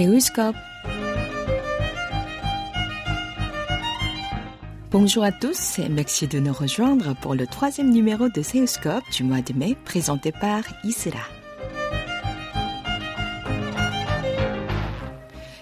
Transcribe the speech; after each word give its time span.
Séoulscope. 0.00 0.56
Bonjour 4.90 5.22
à 5.22 5.30
tous 5.30 5.78
et 5.78 5.90
merci 5.90 6.26
de 6.26 6.38
nous 6.40 6.54
rejoindre 6.54 7.14
pour 7.20 7.34
le 7.34 7.46
troisième 7.46 7.90
numéro 7.90 8.30
de 8.30 8.40
Séoulscope 8.40 9.04
du 9.14 9.24
mois 9.24 9.42
de 9.42 9.52
mai 9.52 9.76
présenté 9.84 10.32
par 10.32 10.62
Isra. 10.84 11.39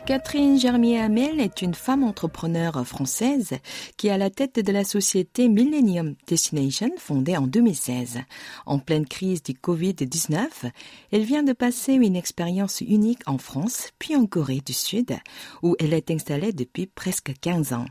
Catherine 0.08 0.58
Germier-Hamel 0.58 1.38
est 1.38 1.60
une 1.60 1.74
femme 1.74 2.02
entrepreneure 2.02 2.82
française 2.86 3.58
qui 3.98 4.06
est 4.06 4.10
à 4.10 4.16
la 4.16 4.30
tête 4.30 4.58
de 4.58 4.72
la 4.72 4.82
société 4.82 5.50
Millennium 5.50 6.14
Destination 6.26 6.90
fondée 6.96 7.36
en 7.36 7.46
2016. 7.46 8.20
En 8.64 8.78
pleine 8.78 9.04
crise 9.04 9.42
du 9.42 9.52
Covid-19, 9.52 10.46
elle 11.12 11.24
vient 11.24 11.42
de 11.42 11.52
passer 11.52 11.92
une 11.92 12.16
expérience 12.16 12.80
unique 12.80 13.20
en 13.26 13.36
France 13.36 13.90
puis 13.98 14.16
en 14.16 14.24
Corée 14.24 14.62
du 14.64 14.72
Sud 14.72 15.14
où 15.62 15.76
elle 15.78 15.92
est 15.92 16.10
installée 16.10 16.54
depuis 16.54 16.86
presque 16.86 17.34
15 17.42 17.74
ans. 17.74 17.86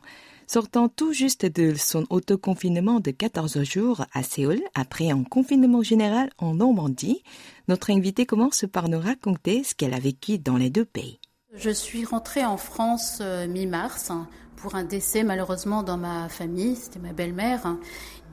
Sortant 0.47 0.89
tout 0.89 1.13
juste 1.13 1.45
de 1.45 1.75
son 1.75 2.03
autoconfinement 2.09 2.99
de 2.99 3.11
14 3.11 3.61
jours 3.61 4.05
à 4.11 4.23
Séoul 4.23 4.59
après 4.73 5.11
un 5.11 5.23
confinement 5.23 5.83
général 5.83 6.31
en 6.39 6.55
Normandie, 6.55 7.21
notre 7.67 7.91
invitée 7.91 8.25
commence 8.25 8.65
par 8.73 8.89
nous 8.89 8.99
raconter 8.99 9.63
ce 9.63 9.75
qu'elle 9.75 9.93
a 9.93 9.99
vécu 9.99 10.39
dans 10.39 10.57
les 10.57 10.71
deux 10.71 10.85
pays. 10.85 11.19
Je 11.53 11.69
suis 11.69 12.03
rentrée 12.03 12.43
en 12.43 12.57
France 12.57 13.19
euh, 13.21 13.47
mi-mars 13.47 14.11
pour 14.57 14.75
un 14.75 14.83
décès 14.83 15.23
malheureusement 15.23 15.81
dans 15.81 15.95
ma 15.95 16.27
famille, 16.27 16.75
c'était 16.75 16.99
ma 16.99 17.13
belle-mère, 17.13 17.77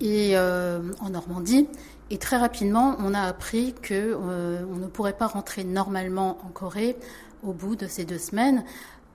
et 0.01 0.37
euh, 0.37 0.81
en 1.01 1.11
Normandie. 1.11 1.69
Et 2.11 2.19
très 2.19 2.37
rapidement, 2.37 2.97
on 2.99 3.15
a 3.15 3.21
appris 3.21 3.73
que 3.81 3.95
euh, 3.95 4.67
on 4.69 4.77
ne 4.77 4.89
pourrait 4.89 5.17
pas 5.17 5.29
rentrer 5.29 5.63
normalement 5.63 6.39
en 6.45 6.49
Corée 6.49 6.97
au 7.45 7.53
bout 7.53 7.77
de 7.77 7.87
ces 7.87 8.05
deux 8.05 8.19
semaines, 8.19 8.65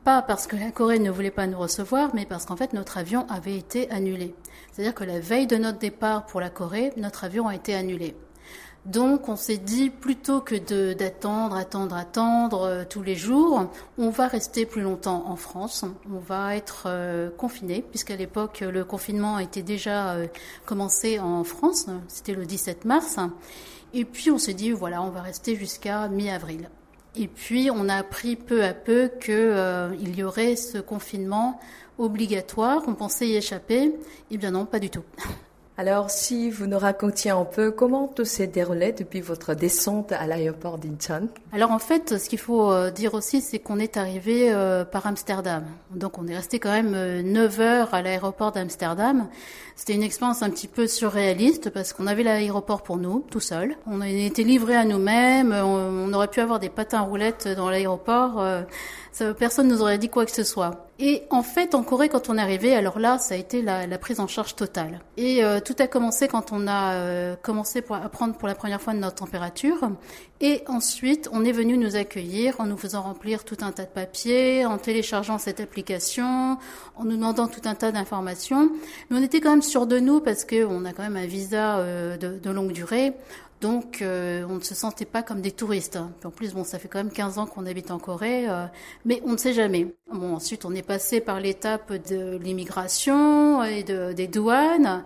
pas 0.05 0.21
parce 0.21 0.47
que 0.47 0.55
la 0.55 0.71
Corée 0.71 0.99
ne 0.99 1.11
voulait 1.11 1.29
pas 1.29 1.45
nous 1.47 1.59
recevoir, 1.59 2.11
mais 2.15 2.25
parce 2.25 2.45
qu'en 2.45 2.55
fait 2.55 2.71
notre 2.71 2.97
avion 2.97 3.27
avait 3.27 3.57
été 3.57 3.91
annulé. 3.91 4.33
C'est-à-dire 4.71 4.95
que 4.95 5.03
la 5.03 5.19
veille 5.19 5.47
de 5.47 5.57
notre 5.57 5.77
départ 5.77 6.25
pour 6.25 6.39
la 6.39 6.49
Corée, 6.49 6.93
notre 6.95 7.25
avion 7.25 7.49
a 7.49 7.55
été 7.55 7.75
annulé. 7.75 8.15
Donc 8.85 9.27
on 9.27 9.35
s'est 9.35 9.57
dit 9.57 9.89
plutôt 9.89 10.39
que 10.39 10.55
d'attendre, 10.93 11.55
attendre, 11.55 11.95
attendre 11.95 12.61
euh, 12.63 12.83
tous 12.89 13.03
les 13.03 13.15
jours, 13.15 13.69
on 13.97 14.09
va 14.09 14.27
rester 14.27 14.65
plus 14.65 14.81
longtemps 14.81 15.25
en 15.27 15.35
France. 15.35 15.83
On 16.09 16.19
va 16.19 16.55
être 16.55 16.83
euh, 16.87 17.29
confiné 17.29 17.81
puisqu'à 17.81 18.15
l'époque 18.15 18.61
le 18.61 18.85
confinement 18.85 19.37
était 19.37 19.63
déjà 19.63 20.13
euh, 20.13 20.27
commencé 20.65 21.19
en 21.19 21.43
France. 21.43 21.87
C'était 22.07 22.33
le 22.33 22.45
17 22.45 22.85
mars. 22.85 23.17
Et 23.93 24.05
puis 24.05 24.31
on 24.31 24.37
s'est 24.37 24.53
dit 24.53 24.71
voilà 24.71 25.01
on 25.01 25.09
va 25.09 25.21
rester 25.21 25.55
jusqu'à 25.55 26.07
mi-avril. 26.07 26.69
Et 27.15 27.27
puis 27.27 27.69
on 27.71 27.89
a 27.89 27.95
appris 27.95 28.37
peu 28.37 28.63
à 28.63 28.73
peu 28.73 29.11
qu'il 29.21 30.15
y 30.15 30.23
aurait 30.23 30.55
ce 30.55 30.77
confinement 30.77 31.59
obligatoire. 31.97 32.83
On 32.87 32.95
pensait 32.95 33.27
y 33.27 33.35
échapper. 33.35 33.93
Eh 34.31 34.37
bien 34.37 34.51
non, 34.51 34.65
pas 34.65 34.79
du 34.79 34.89
tout. 34.89 35.03
Alors, 35.79 36.09
si 36.09 36.49
vous 36.49 36.67
nous 36.67 36.77
racontiez 36.77 37.31
un 37.31 37.45
peu 37.45 37.71
comment 37.71 38.09
tout 38.09 38.25
s'est 38.25 38.47
déroulé 38.47 38.91
depuis 38.91 39.21
votre 39.21 39.53
descente 39.53 40.11
à 40.11 40.27
l'aéroport 40.27 40.77
d'Incheon 40.77 41.29
Alors, 41.53 41.71
en 41.71 41.79
fait, 41.79 42.17
ce 42.17 42.27
qu'il 42.27 42.37
faut 42.37 42.69
euh, 42.69 42.91
dire 42.91 43.13
aussi, 43.13 43.39
c'est 43.39 43.59
qu'on 43.59 43.79
est 43.79 43.95
arrivé 43.95 44.51
euh, 44.51 44.83
par 44.83 45.07
Amsterdam. 45.07 45.63
Donc, 45.91 46.17
on 46.17 46.27
est 46.27 46.35
resté 46.35 46.59
quand 46.59 46.71
même 46.71 47.21
9 47.21 47.59
euh, 47.59 47.63
heures 47.63 47.93
à 47.93 48.01
l'aéroport 48.01 48.51
d'Amsterdam. 48.51 49.29
C'était 49.77 49.93
une 49.93 50.03
expérience 50.03 50.43
un 50.43 50.49
petit 50.49 50.67
peu 50.67 50.85
surréaliste 50.85 51.69
parce 51.69 51.93
qu'on 51.93 52.07
avait 52.07 52.23
l'aéroport 52.23 52.83
pour 52.83 52.97
nous, 52.97 53.25
tout 53.31 53.39
seul. 53.39 53.77
On 53.87 54.01
a 54.01 54.09
été 54.09 54.43
livrés 54.43 54.75
à 54.75 54.83
nous-mêmes. 54.83 55.53
On, 55.53 56.11
aurait 56.11 56.27
pu 56.27 56.41
avoir 56.41 56.59
des 56.59 56.67
patins 56.67 56.99
roulettes 56.99 57.47
dans 57.47 57.69
l'aéroport. 57.69 58.43
Personne 59.37 59.67
nous 59.67 59.81
aurait 59.81 59.97
dit 59.97 60.09
quoi 60.09 60.25
que 60.25 60.31
ce 60.31 60.43
soit. 60.43 60.87
Et 60.99 61.23
en 61.29 61.43
fait, 61.43 61.75
en 61.75 61.83
Corée, 61.83 62.09
quand 62.09 62.29
on 62.29 62.37
est 62.37 62.41
arrivé, 62.41 62.75
alors 62.75 62.99
là, 62.99 63.17
ça 63.17 63.35
a 63.35 63.37
été 63.37 63.61
la, 63.61 63.87
la 63.87 63.97
prise 63.97 64.19
en 64.19 64.27
charge 64.27 64.55
totale. 64.55 64.99
Et 65.17 65.43
euh, 65.43 65.59
tout 65.61 65.75
a 65.79 65.87
commencé 65.87 66.27
quand 66.27 66.51
on 66.51 66.67
a 66.67 66.93
euh, 66.93 67.35
commencé 67.41 67.81
pour, 67.81 67.95
à 67.95 68.09
prendre 68.09 68.35
pour 68.35 68.47
la 68.47 68.55
première 68.55 68.81
fois 68.81 68.93
notre 68.93 69.15
température. 69.15 69.89
Et 70.41 70.63
ensuite, 70.67 71.27
on 71.33 71.43
est 71.43 71.51
venu 71.51 71.77
nous 71.77 71.97
accueillir 71.97 72.61
en 72.61 72.65
nous 72.65 72.77
faisant 72.77 73.01
remplir 73.01 73.43
tout 73.43 73.57
un 73.59 73.73
tas 73.73 73.83
de 73.83 73.89
papiers, 73.89 74.65
en 74.65 74.77
téléchargeant 74.77 75.37
cette 75.37 75.59
application, 75.59 76.57
en 76.95 77.03
nous 77.03 77.17
demandant 77.17 77.49
tout 77.49 77.61
un 77.65 77.75
tas 77.75 77.91
d'informations. 77.91 78.71
Mais 79.09 79.17
on 79.19 79.21
était 79.21 79.41
quand 79.41 79.51
même 79.51 79.61
sûr 79.61 79.85
de 79.85 79.99
nous 79.99 80.21
parce 80.21 80.45
qu'on 80.45 80.85
a 80.85 80.93
quand 80.93 81.03
même 81.03 81.17
un 81.17 81.25
visa 81.25 81.79
euh, 81.79 82.15
de, 82.15 82.49
longue 82.49 82.71
durée. 82.71 83.11
Donc, 83.59 84.01
euh, 84.01 84.45
on 84.49 84.55
ne 84.55 84.59
se 84.61 84.73
sentait 84.73 85.03
pas 85.03 85.23
comme 85.23 85.41
des 85.41 85.51
touristes. 85.51 85.97
Hein. 85.97 86.11
En 86.23 86.29
plus, 86.29 86.53
bon, 86.53 86.63
ça 86.63 86.79
fait 86.79 86.87
quand 86.87 86.99
même 86.99 87.11
15 87.11 87.37
ans 87.37 87.45
qu'on 87.45 87.65
habite 87.65 87.91
en 87.91 87.99
Corée, 87.99 88.47
euh, 88.47 88.65
mais 89.03 89.21
on 89.25 89.33
ne 89.33 89.37
sait 89.37 89.51
jamais. 89.51 89.93
Bon, 90.09 90.35
ensuite, 90.35 90.63
on 90.63 90.73
est 90.73 90.87
passé 90.87 91.19
par 91.19 91.41
l'étape 91.41 91.91
de 92.09 92.37
l'immigration 92.37 93.61
et 93.65 93.83
de, 93.83 94.13
des 94.13 94.27
douanes. 94.27 95.03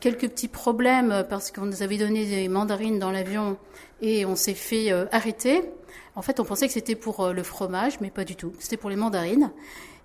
Quelques 0.00 0.28
petits 0.28 0.48
problèmes 0.48 1.24
parce 1.30 1.52
qu'on 1.52 1.64
nous 1.64 1.84
avait 1.84 1.96
donné 1.96 2.26
des 2.26 2.48
mandarines 2.48 2.98
dans 2.98 3.12
l'avion 3.12 3.56
et 4.02 4.24
on 4.26 4.36
s'est 4.36 4.54
fait 4.54 4.90
arrêter. 5.12 5.62
En 6.16 6.22
fait, 6.22 6.40
on 6.40 6.44
pensait 6.44 6.66
que 6.66 6.72
c'était 6.72 6.96
pour 6.96 7.28
le 7.28 7.42
fromage, 7.42 8.00
mais 8.00 8.10
pas 8.10 8.24
du 8.24 8.36
tout. 8.36 8.52
C'était 8.58 8.76
pour 8.76 8.90
les 8.90 8.96
mandarines. 8.96 9.52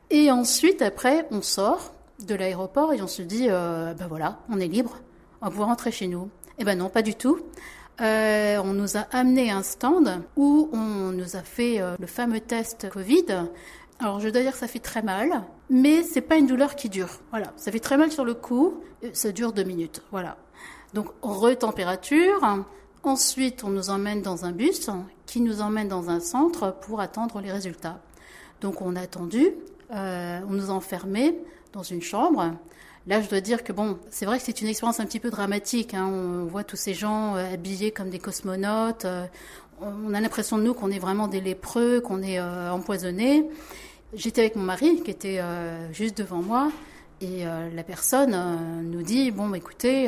Et 0.10 0.32
ensuite, 0.32 0.82
après, 0.82 1.28
on 1.32 1.42
sort 1.42 1.94
de 2.26 2.36
l'aéroport 2.36 2.94
et 2.94 3.02
on 3.02 3.08
se 3.08 3.22
dit, 3.22 3.48
ben 3.48 4.08
voilà, 4.08 4.40
on 4.50 4.60
est 4.60 4.68
libre, 4.68 5.00
on 5.42 5.46
va 5.46 5.52
pouvoir 5.52 5.70
rentrer 5.70 5.92
chez 5.92 6.08
nous. 6.08 6.30
Eh 6.58 6.64
ben 6.64 6.78
non, 6.78 6.90
pas 6.90 7.02
du 7.02 7.16
tout. 7.16 7.40
Euh, 8.02 8.58
on 8.64 8.74
nous 8.74 8.98
a 8.98 9.02
amené 9.12 9.52
un 9.52 9.64
stand 9.64 10.22
où 10.36 10.70
on 10.74 11.12
nous 11.12 11.38
a 11.38 11.42
fait 11.42 11.80
euh, 11.80 11.96
le 12.00 12.08
fameux 12.08 12.42
test 12.42 12.90
Covid. 12.90 13.26
Alors 14.00 14.20
je 14.20 14.28
dois 14.28 14.42
dire 14.42 14.52
que 14.52 14.58
ça 14.58 14.68
fait 14.68 14.80
très 14.80 15.02
mal, 15.02 15.44
mais 15.70 16.04
c'est 16.04 16.22
pas 16.22 16.36
une 16.36 16.48
douleur 16.48 16.76
qui 16.76 16.90
dure. 16.90 17.20
Voilà, 17.30 17.54
ça 17.56 17.72
fait 17.72 17.80
très 17.80 17.96
mal 17.96 18.12
sur 18.12 18.26
le 18.26 18.34
coup, 18.34 18.82
ça 19.14 19.32
dure 19.32 19.54
deux 19.54 19.64
minutes. 19.64 20.02
Voilà. 20.12 20.36
Donc 20.94 21.08
retempérature. 21.22 22.66
Ensuite, 23.06 23.64
on 23.64 23.70
nous 23.70 23.92
emmène 23.92 24.24
dans 24.24 24.46
un 24.46 24.52
bus 24.52 24.90
qui 25.28 25.40
nous 25.40 25.62
emmène 25.62 25.88
dans 25.88 26.10
un 26.10 26.20
centre 26.20 26.76
pour 26.82 27.02
attendre 27.02 27.40
les 27.40 27.52
résultats. 27.52 28.02
Donc 28.62 28.82
on 28.82 28.96
a 28.96 29.02
attendu, 29.02 29.52
euh, 29.94 30.40
on 30.50 30.54
nous 30.54 30.72
a 30.72 30.74
enfermés 30.74 31.38
dans 31.72 31.84
une 31.84 32.02
chambre. 32.02 32.56
Là, 33.06 33.22
je 33.22 33.30
dois 33.30 33.42
dire 33.42 33.64
que 33.64 33.72
bon, 33.72 34.00
c'est 34.10 34.26
vrai 34.26 34.40
que 34.40 34.44
c'est 34.44 34.60
une 34.60 34.68
expérience 34.68 35.00
un 35.00 35.06
petit 35.06 35.20
peu 35.20 35.30
dramatique. 35.30 35.94
Hein. 35.94 36.08
On 36.08 36.46
voit 36.46 36.64
tous 36.64 36.78
ces 36.78 36.96
gens 36.96 37.36
euh, 37.36 37.54
habillés 37.54 37.92
comme 37.92 38.10
des 38.10 38.18
cosmonautes. 38.18 39.06
Euh, 39.06 39.28
on 39.82 40.12
a 40.16 40.20
l'impression 40.20 40.58
de 40.58 40.64
nous 40.64 40.74
qu'on 40.74 40.90
est 40.90 40.98
vraiment 40.98 41.28
des 41.28 41.42
lépreux, 41.42 42.02
qu'on 42.02 42.24
est 42.24 42.42
empoisonnés. 42.42 43.48
J'étais 44.16 44.42
avec 44.42 44.56
mon 44.56 44.64
mari 44.64 45.04
qui 45.04 45.12
était 45.12 45.42
juste 45.92 46.18
devant 46.18 46.42
moi. 46.42 46.72
Et 47.22 47.46
la 47.46 47.84
personne 47.84 48.38
nous 48.84 49.02
dit 49.02 49.32
bon, 49.32 49.54
écoutez, 49.54 50.06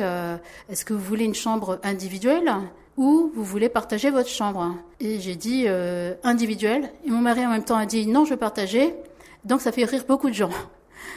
est-ce 0.68 0.84
que 0.84 0.92
vous 0.92 1.02
voulez 1.02 1.24
une 1.24 1.34
chambre 1.34 1.80
individuelle 1.82 2.52
ou 2.96 3.32
vous 3.34 3.44
voulez 3.44 3.68
partager 3.68 4.10
votre 4.10 4.28
chambre? 4.28 4.74
Et 5.00 5.18
j'ai 5.20 5.34
dit 5.34 5.66
individuelle. 6.22 6.90
Et 7.04 7.10
mon 7.10 7.20
mari 7.20 7.44
en 7.46 7.50
même 7.50 7.64
temps 7.64 7.76
a 7.76 7.86
dit 7.86 8.06
non, 8.06 8.24
je 8.24 8.30
veux 8.30 8.36
partager. 8.36 8.94
Donc 9.44 9.60
ça 9.60 9.72
fait 9.72 9.84
rire 9.84 10.04
beaucoup 10.06 10.28
de 10.28 10.34
gens. 10.34 10.50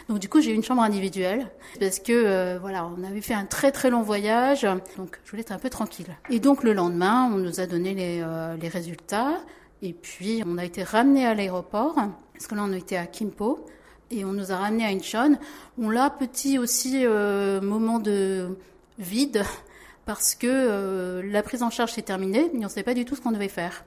Donc 0.09 0.19
du 0.19 0.30
coup, 0.30 0.41
j'ai 0.41 0.51
eu 0.51 0.56
une 0.56 0.63
chambre 0.63 0.81
individuelle 0.81 1.47
parce 1.80 2.00
que 2.00 2.12
euh, 2.12 2.57
voilà, 2.59 2.85
on 2.88 3.03
avait 3.03 3.22
fait 3.22 3.34
un 3.34 3.46
très 3.46 3.72
très 3.72 3.90
long 3.90 4.01
voyage, 4.01 4.63
donc 4.97 5.19
je 5.24 5.31
voulais 5.31 5.41
être 5.41 5.51
un 5.51 5.59
peu 5.59 5.69
tranquille. 5.69 6.07
Et 6.30 6.40
donc 6.40 6.63
le 6.63 6.74
lendemain, 6.74 7.30
on 7.34 7.38
nous 7.38 7.59
a 7.59 7.66
donné 7.66 7.94
les, 7.94 8.22
euh, 8.22 8.56
les 8.57 8.68
résultats 8.68 9.40
et 9.81 9.94
puis 9.94 10.44
on 10.46 10.57
a 10.57 10.66
été 10.66 10.84
ramené 10.84 11.25
à 11.25 11.34
l'aéroport 11.34 11.96
parce 12.34 12.47
que 12.47 12.56
là 12.56 12.63
on 12.66 12.74
était 12.74 12.97
à 12.97 13.06
Kimpo 13.06 13.66
et 14.11 14.25
on 14.25 14.33
nous 14.33 14.51
a 14.51 14.57
ramené 14.57 14.85
à 14.85 14.89
Incheon. 14.89 15.38
On 15.77 15.89
l'a 15.89 16.09
petit 16.09 16.59
aussi 16.59 17.06
euh, 17.06 17.62
moment 17.62 18.00
de 18.00 18.57
vide 19.00 19.44
parce 20.06 20.36
que 20.36 21.21
la 21.24 21.44
prise 21.44 21.63
en 21.63 21.69
charge 21.69 21.94
s'est 21.94 22.01
terminée, 22.01 22.50
mais 22.53 22.59
on 22.59 22.63
ne 22.63 22.68
savait 22.69 22.83
pas 22.83 22.94
du 22.94 23.06
tout 23.06 23.15
ce 23.15 23.21
qu'on 23.21 23.31
devait 23.31 23.47
faire. 23.47 23.86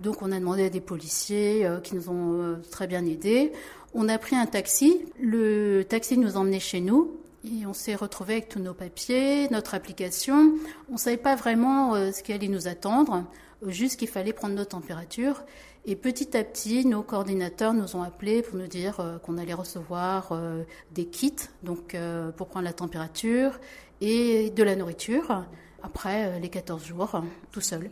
Donc 0.00 0.22
on 0.22 0.32
a 0.32 0.38
demandé 0.38 0.64
à 0.64 0.70
des 0.70 0.80
policiers 0.80 1.68
qui 1.84 1.94
nous 1.94 2.08
ont 2.08 2.58
très 2.70 2.86
bien 2.86 3.04
aidés. 3.04 3.52
On 3.92 4.08
a 4.08 4.18
pris 4.18 4.36
un 4.36 4.46
taxi. 4.46 5.04
Le 5.20 5.82
taxi 5.82 6.16
nous 6.16 6.36
emmenait 6.36 6.60
chez 6.60 6.80
nous. 6.80 7.20
Et 7.44 7.66
on 7.66 7.72
s'est 7.72 7.94
retrouvé 7.94 8.34
avec 8.34 8.48
tous 8.50 8.58
nos 8.58 8.74
papiers, 8.74 9.48
notre 9.48 9.74
application. 9.74 10.52
On 10.90 10.94
ne 10.94 10.98
savait 10.98 11.16
pas 11.16 11.36
vraiment 11.36 11.94
euh, 11.94 12.12
ce 12.12 12.22
qui 12.22 12.34
allait 12.34 12.48
nous 12.48 12.68
attendre, 12.68 13.24
juste 13.66 13.98
qu'il 13.98 14.08
fallait 14.08 14.34
prendre 14.34 14.54
nos 14.54 14.66
températures. 14.66 15.42
Et 15.86 15.96
petit 15.96 16.36
à 16.36 16.44
petit, 16.44 16.84
nos 16.86 17.02
coordinateurs 17.02 17.72
nous 17.72 17.96
ont 17.96 18.02
appelés 18.02 18.42
pour 18.42 18.56
nous 18.58 18.66
dire 18.66 19.00
euh, 19.00 19.18
qu'on 19.18 19.38
allait 19.38 19.54
recevoir 19.54 20.32
euh, 20.32 20.62
des 20.92 21.06
kits, 21.06 21.32
donc 21.62 21.96
pour 22.36 22.48
prendre 22.48 22.64
la 22.64 22.72
température 22.72 23.58
et 24.00 24.50
de 24.50 24.62
la 24.62 24.76
nourriture 24.76 25.44
après 25.82 26.38
les 26.40 26.48
14 26.48 26.84
jours, 26.84 27.22
tout 27.50 27.60
seul. 27.60 27.90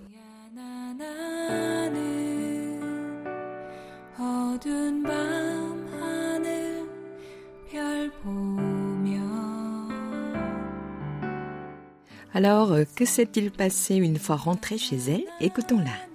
Alors, 12.38 12.72
euh, 12.72 12.84
que 12.94 13.04
s'est-il 13.04 13.50
passé 13.50 13.96
une 13.96 14.18
fois 14.18 14.36
rentrée 14.36 14.78
chez 14.78 14.96
elle? 15.08 15.24
Écoutons-la. 15.40 16.07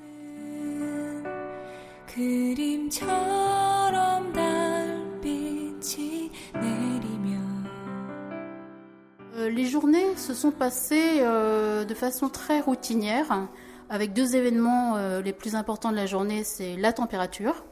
Euh, 9.36 9.50
les 9.50 9.65
journées 9.65 10.15
se 10.15 10.36
sont 10.36 10.51
passées 10.51 11.21
euh, 11.21 11.86
de 11.86 11.94
façon 11.95 12.30
très 12.30 12.60
routinière, 12.60 13.48
avec 13.89 14.13
deux 14.13 14.36
événements 14.36 14.95
euh, 14.95 15.21
les 15.21 15.33
plus 15.33 15.56
importants 15.56 15.89
de 15.89 15.95
la 15.95 16.06
journée, 16.06 16.44
c'est 16.44 16.75
la 16.75 16.94
température. 16.94 17.65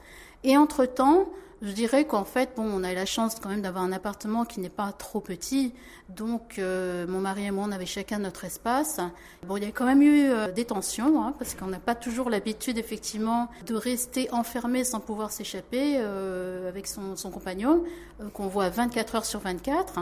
Et 0.44 0.58
entre-temps, 0.58 1.30
je 1.62 1.72
dirais 1.72 2.06
qu'en 2.06 2.26
fait, 2.26 2.54
bon, 2.56 2.64
on 2.64 2.84
a 2.84 2.92
eu 2.92 2.96
la 2.96 3.06
chance 3.06 3.36
quand 3.36 3.50
même 3.50 3.62
d'avoir 3.62 3.84
un 3.84 3.92
appartement 3.92 4.46
qui 4.46 4.60
n'est 4.60 4.70
pas 4.70 4.92
trop 4.92 5.20
petit. 5.20 5.74
Donc, 6.10 6.58
euh, 6.58 7.06
mon 7.08 7.20
mari 7.20 7.46
et 7.46 7.52
moi, 7.52 7.66
on 7.68 7.72
avait 7.72 7.86
chacun 7.86 8.18
notre 8.18 8.46
espace. 8.46 9.00
Bon, 9.48 9.58
il 9.58 9.64
y 9.64 9.68
a 9.68 9.72
quand 9.72 9.86
même 9.86 10.02
eu 10.02 10.30
euh, 10.30 10.52
des 10.52 10.66
tensions, 10.66 11.22
hein, 11.22 11.36
parce 11.38 11.54
qu'on 11.54 11.68
n'a 11.68 11.80
pas 11.80 11.94
toujours 11.94 12.32
l'habitude, 12.32 12.80
effectivement, 12.80 13.48
de 13.68 13.76
rester 13.76 14.32
enfermé 14.32 14.84
sans 14.84 15.00
pouvoir 15.00 15.32
s'échapper 15.32 15.98
euh, 16.00 16.68
avec 16.68 16.88
son, 16.88 17.16
son 17.16 17.30
compagnon, 17.30 17.84
qu'on 18.34 18.48
voit 18.48 18.70
24 18.70 19.16
heures 19.16 19.26
sur 19.26 19.40
24. 19.40 20.00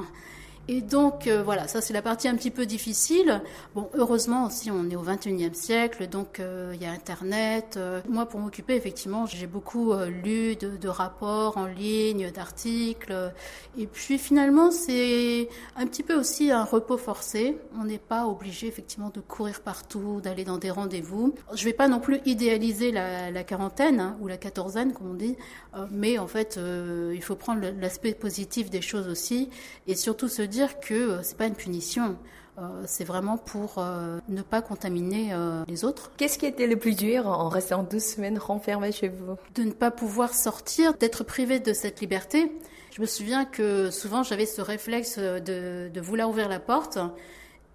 Et 0.71 0.81
donc 0.81 1.25
euh, 1.25 1.41
voilà, 1.41 1.67
ça 1.67 1.81
c'est 1.81 1.93
la 1.93 2.03
partie 2.03 2.27
un 2.27 2.35
petit 2.35 2.51
peu 2.51 2.67
difficile. 2.67 3.41
Bon, 3.73 3.89
heureusement 3.95 4.45
aussi 4.45 4.69
on 4.69 4.87
est 4.91 4.95
au 4.95 5.03
21e 5.03 5.55
siècle, 5.55 6.07
donc 6.07 6.39
euh, 6.39 6.73
il 6.75 6.83
y 6.83 6.85
a 6.85 6.91
Internet. 6.91 7.73
Euh, 7.75 8.01
moi 8.07 8.27
pour 8.27 8.39
m'occuper 8.39 8.75
effectivement, 8.75 9.25
j'ai 9.25 9.47
beaucoup 9.47 9.95
lu 10.23 10.55
de, 10.55 10.87
rapports 10.87 11.57
en 11.57 11.65
ligne, 11.65 12.29
d'articles. 12.29 13.31
Et 13.79 13.87
puis 13.87 14.19
finalement 14.19 14.69
c'est 14.69 15.49
un 15.75 15.87
petit 15.87 16.03
peu 16.03 16.13
aussi 16.13 16.51
un 16.51 16.65
repos 16.65 16.97
forcé. 16.97 17.57
On 17.75 17.85
n'est 17.85 17.97
pas 17.97 18.27
obligé 18.27 18.67
effectivement 18.67 19.09
de 19.09 19.21
courir 19.21 19.61
partout, 19.61 20.21
d'aller 20.21 20.43
dans 20.43 20.59
des 20.59 20.69
rendez-vous. 20.69 21.33
Je 21.51 21.65
vais 21.65 21.73
pas 21.73 21.87
non 21.87 21.99
plus 21.99 22.19
idéaliser 22.25 22.91
la, 22.91 23.31
la 23.31 23.43
quarantaine 23.43 23.99
hein, 23.99 24.17
ou 24.21 24.27
la 24.27 24.37
quatorzaine 24.37 24.93
comme 24.93 25.09
on 25.09 25.13
dit, 25.15 25.35
mais 25.89 26.19
en 26.19 26.27
fait 26.27 26.59
il 27.11 27.23
faut 27.23 27.35
prendre 27.35 27.65
l'aspect 27.79 28.13
positif 28.13 28.69
des 28.69 28.81
choses 28.81 29.07
aussi 29.07 29.49
et 29.87 29.95
surtout 29.95 30.27
se 30.27 30.43
dire 30.43 30.58
dire 30.59 30.79
que 30.79 30.93
euh, 30.93 31.19
c'est 31.23 31.37
pas 31.37 31.45
une 31.45 31.55
punition. 31.55 32.17
Euh, 32.57 32.83
c'est 32.85 33.05
vraiment 33.05 33.37
pour 33.37 33.75
euh, 33.77 34.19
ne 34.27 34.41
pas 34.41 34.61
contaminer 34.61 35.33
les 35.67 35.85
autres. 35.85 36.11
Qu'est-ce 36.17 36.37
qui 36.37 36.45
était 36.45 36.67
le 36.67 36.75
plus 36.75 36.95
dur 36.95 37.27
en 37.27 37.47
restant 37.47 37.83
deux 37.83 37.99
semaines 37.99 38.37
renfermé 38.37 38.91
chez 38.91 39.07
vous? 39.07 39.37
De 39.55 39.63
ne 39.63 39.71
pas 39.71 39.91
pouvoir 39.91 40.33
sortir, 40.33 40.93
d'être 40.95 41.23
privé 41.23 41.59
de 41.59 41.71
cette 41.71 42.01
liberté. 42.01 42.51
Je 42.93 43.01
me 43.01 43.05
souviens 43.05 43.45
que 43.45 43.91
souvent 43.91 44.23
j'avais 44.23 44.45
ce 44.45 44.61
réflexe 44.61 45.17
de, 45.19 46.01
vouloir 46.01 46.29
ouvrir 46.29 46.49
la 46.49 46.59
porte 46.59 46.97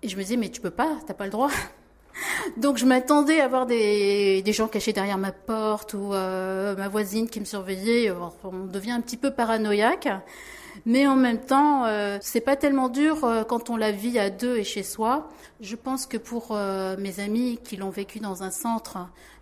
et 0.03 0.09
je 0.09 0.17
me 0.17 0.23
disais 0.23 0.37
mais 0.37 0.51
tu 0.51 0.61
peux 0.61 0.71
pas, 0.71 0.99
t'as 1.07 1.15
pas 1.15 1.25
le 1.25 1.31
droit. 1.31 1.51
Donc 2.59 2.77
je 2.77 2.85
m'attendais 2.85 3.41
à 3.41 3.49
voir 3.49 3.65
des, 3.65 4.43
des, 4.43 4.53
gens 4.53 4.69
cachés 4.69 4.93
derrière 4.93 5.19
ma 5.19 5.33
porte 5.33 5.95
ou 5.95 6.09
ma 6.09 6.89
voisine 6.89 7.31
qui 7.31 7.41
me 7.41 7.47
surveillait. 7.47 8.13
On 8.45 8.67
devient 8.67 8.93
un 8.93 9.01
petit 9.01 9.17
peu 9.17 9.31
paranoïaque. 9.31 10.09
Mais 10.87 11.07
en 11.07 11.17
même 11.17 11.41
temps, 11.41 11.87
euh, 11.87 12.19
c'est 12.21 12.41
pas 12.41 12.57
tellement 12.57 12.89
dur 12.89 13.25
euh, 13.25 13.43
quand 13.43 13.71
on 13.71 13.77
la 13.77 13.91
vit 13.91 14.19
à 14.19 14.29
deux 14.29 14.59
et 14.59 14.65
chez 14.65 14.83
soi. 14.83 15.31
Je 15.61 15.77
pense 15.77 16.07
que 16.07 16.19
pour 16.19 16.49
euh, 16.51 16.97
mes 16.99 17.21
amis 17.21 17.59
qui 17.65 17.77
l'ont 17.77 17.91
vécu 17.91 18.19
dans 18.21 18.43
un 18.43 18.51
centre 18.51 18.99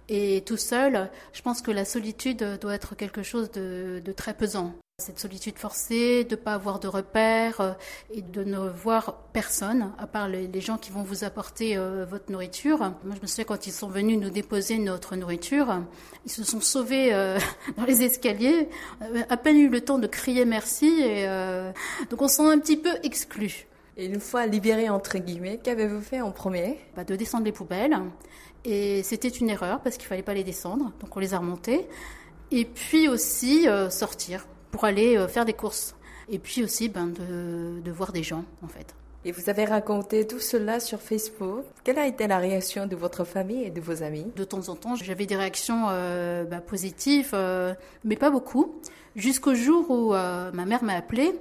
et 0.08 0.42
tout 0.46 0.56
seul, 0.56 1.10
je 1.32 1.42
pense 1.42 1.60
que 1.62 1.70
la 1.70 1.84
solitude 1.84 2.58
doit 2.60 2.74
être 2.74 2.94
quelque 2.94 3.22
chose 3.22 3.50
de, 3.50 4.00
de 4.04 4.12
très 4.12 4.34
pesant. 4.34 4.72
Cette 5.02 5.18
solitude 5.18 5.58
forcée, 5.58 6.22
de 6.22 6.36
ne 6.36 6.40
pas 6.40 6.54
avoir 6.54 6.78
de 6.78 6.86
repères 6.86 7.60
euh, 7.60 7.72
et 8.14 8.22
de 8.22 8.44
ne 8.44 8.68
voir 8.68 9.16
personne, 9.32 9.90
à 9.98 10.06
part 10.06 10.28
les, 10.28 10.60
gens 10.60 10.78
qui 10.78 10.92
vont 10.92 11.02
vous 11.02 11.24
apporter 11.24 11.76
euh, 11.76 12.06
votre 12.08 12.30
nourriture. 12.30 12.78
Moi, 12.78 13.16
je 13.16 13.20
me 13.20 13.26
souviens 13.26 13.44
quand 13.44 13.66
ils 13.66 13.72
sont 13.72 13.88
venus 13.88 14.16
nous 14.16 14.30
déposer 14.30 14.78
notre 14.78 15.16
nourriture, 15.16 15.82
ils 16.24 16.30
se 16.30 16.44
sont 16.44 16.60
sauvés 16.60 17.12
euh, 17.12 17.36
dans 17.76 17.84
les 17.84 18.04
escaliers, 18.04 18.68
à 19.28 19.36
peine 19.36 19.56
eu 19.56 19.68
le 19.68 19.80
temps 19.80 19.98
de 19.98 20.06
crier 20.06 20.44
merci, 20.44 20.86
et 21.02 21.26
donc 22.08 22.22
on 22.22 22.28
se 22.28 22.36
sent 22.36 22.46
un 22.46 22.60
petit 22.60 22.76
peu 22.76 22.92
exclu. 23.02 23.66
Et 23.96 24.06
une 24.06 24.20
fois 24.20 24.46
libéré 24.46 24.88
entre 24.88 25.18
guillemets, 25.18 25.58
qu'avez-vous 25.60 26.00
fait 26.00 26.20
en 26.20 26.30
premier? 26.30 26.78
Bah, 26.94 27.02
De 27.02 27.16
descendre 27.16 27.44
les 27.44 27.52
poubelles. 27.52 27.98
Et 28.64 29.02
c'était 29.02 29.28
une 29.28 29.50
erreur 29.50 29.80
parce 29.80 29.96
qu'il 29.96 30.06
fallait 30.06 30.22
pas 30.22 30.34
les 30.34 30.44
descendre, 30.44 30.92
donc 31.00 31.16
on 31.16 31.18
les 31.18 31.34
a 31.34 31.38
remontées. 31.38 31.88
Et 32.52 32.64
puis 32.64 33.08
aussi 33.08 33.66
sortir 33.90 34.46
pour 34.72 34.84
aller 34.84 35.16
euh, 35.16 35.28
faire 35.28 35.44
des 35.44 35.52
courses. 35.52 35.94
Et 36.28 36.40
puis 36.40 36.64
aussi 36.64 36.88
ben, 36.88 37.06
de, 37.06 37.80
de 37.80 37.90
voir 37.92 38.10
des 38.10 38.24
gens, 38.24 38.44
en 38.62 38.68
fait. 38.68 38.96
Et 39.24 39.30
vous 39.30 39.48
avez 39.48 39.64
raconté 39.64 40.26
tout 40.26 40.40
cela 40.40 40.80
sur 40.80 41.00
Facebook. 41.00 41.64
Quelle 41.84 41.98
a 41.98 42.08
été 42.08 42.26
la 42.26 42.38
réaction 42.38 42.86
de 42.86 42.96
votre 42.96 43.22
famille 43.22 43.62
et 43.62 43.70
de 43.70 43.80
vos 43.80 44.02
amis? 44.02 44.26
De 44.34 44.42
temps 44.42 44.68
en 44.68 44.74
temps, 44.74 44.96
j'avais 44.96 45.26
des 45.26 45.36
réactions 45.36 45.86
euh, 45.90 46.42
bah, 46.42 46.60
positives, 46.60 47.30
euh, 47.32 47.72
mais 48.02 48.16
pas 48.16 48.30
beaucoup. 48.30 48.74
Jusqu'au 49.14 49.54
jour 49.54 49.88
où 49.90 50.12
euh, 50.12 50.50
ma 50.52 50.64
mère 50.64 50.82
m'a 50.82 50.94
appelée, 50.94 51.32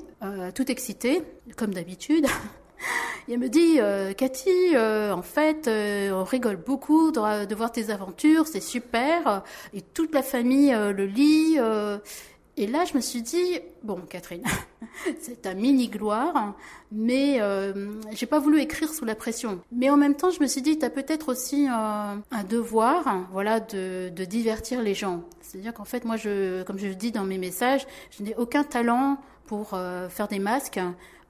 toute 0.54 0.70
excitée, 0.70 1.24
comme 1.58 1.74
d'habitude. 1.74 2.28
Et 3.28 3.34
elle 3.34 3.40
me 3.40 3.50
dit, 3.50 3.80
Cathy, 4.16 4.78
en 4.78 5.22
fait, 5.22 5.68
on 5.68 6.24
rigole 6.24 6.58
beaucoup 6.58 7.12
de, 7.12 7.46
de, 7.46 7.56
voir 7.56 7.72
tes 7.72 7.90
aventures, 7.92 8.46
c'est 8.46 8.62
super. 8.62 9.44
Et 9.74 9.82
toute 9.82 10.14
la 10.14 10.22
famille 10.22 10.72
le 10.72 11.06
lit. 11.06 11.58
Et 12.62 12.68
là, 12.68 12.86
je 12.86 12.94
me 12.96 13.02
suis 13.02 13.24
dit, 13.24 13.60
bon, 13.82 14.02
Catherine, 14.08 14.44
c'est 15.20 15.48
un 15.48 15.56
mini 15.56 15.88
gloire, 15.88 16.54
mais 16.92 17.42
euh, 17.42 17.90
j'ai 18.12 18.28
pas 18.28 18.38
voulu 18.38 18.60
écrire 18.60 18.94
sous 18.94 19.04
la 19.04 19.16
pression. 19.16 19.62
Mais 19.72 19.90
en 19.90 19.98
même 19.98 20.14
temps, 20.14 20.30
je 20.30 20.40
me 20.40 20.46
suis 20.46 20.62
dit, 20.62 20.78
tu 20.78 20.86
as 20.86 20.92
peut-être 20.92 21.30
aussi 21.30 21.68
euh, 21.68 21.72
un 21.72 22.44
devoir, 22.48 23.26
voilà, 23.32 23.60
de, 23.60 24.10
divertir 24.10 24.84
les 24.84 24.94
gens. 24.94 25.24
C'est-à-dire 25.42 25.74
qu'en 25.74 25.86
fait, 25.86 26.06
moi, 26.06 26.18
comme 26.68 26.78
je 26.78 26.86
le 26.86 26.94
dis 26.94 27.12
dans 27.12 27.24
mes 27.24 27.40
messages, 27.40 27.88
je 28.12 28.22
n'ai 28.22 28.36
aucun 28.36 28.64
talent 28.64 29.18
pour 29.48 29.72
euh, 29.74 30.08
faire 30.08 30.28
des 30.28 30.38
masques. 30.38 30.80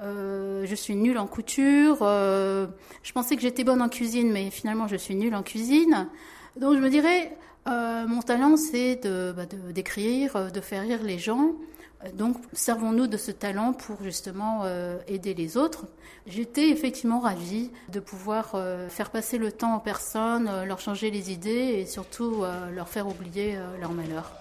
Euh, 0.02 0.66
je 0.66 0.76
suis 0.76 0.98
nulle 0.98 1.18
en 1.18 1.28
couture. 1.28 2.00
Je 2.02 3.12
pensais 3.14 3.38
que 3.38 3.42
j'étais 3.42 3.64
bonne 3.64 3.82
en 3.82 3.88
cuisine, 3.88 4.34
mais 4.34 4.50
finalement, 4.50 4.90
je 4.90 4.98
suis 4.98 5.16
nulle 5.16 5.36
en 5.36 5.44
cuisine. 5.44 6.10
Donc, 6.58 6.76
je 6.76 6.80
me 6.80 6.90
dirais, 6.90 7.32
euh, 7.68 8.08
mon 8.08 8.22
talent, 8.22 8.58
c'est 8.58 8.96
de, 8.96 9.34
bah, 9.36 9.46
d'écrire, 9.46 10.36
euh, 10.36 10.50
de, 10.50 10.62
faire 10.62 10.82
rire 10.82 11.04
les 11.04 11.20
gens. 11.20 11.52
Euh, 12.04 12.12
donc, 12.12 12.38
servons-nous 12.54 13.06
de 13.06 13.18
ce 13.18 13.30
talent 13.32 13.74
pour 13.74 13.98
justement 14.02 14.64
aider 15.08 15.34
les 15.34 15.58
autres. 15.58 15.86
J'étais 16.26 16.70
effectivement 16.70 17.20
ravie 17.20 17.72
de 17.90 18.00
pouvoir 18.00 18.56
faire 18.90 19.10
passer 19.10 19.38
le 19.38 19.52
temps 19.52 19.78
aux 19.78 19.80
personnes, 19.80 20.50
leur 20.66 20.80
changer 20.80 21.10
les 21.10 21.32
idées 21.32 21.50
et 21.50 21.86
surtout 21.86 22.44
leur 22.74 22.90
faire 22.90 23.08
oublier 23.08 23.58
leur 23.80 23.92
malheur. 23.92 24.32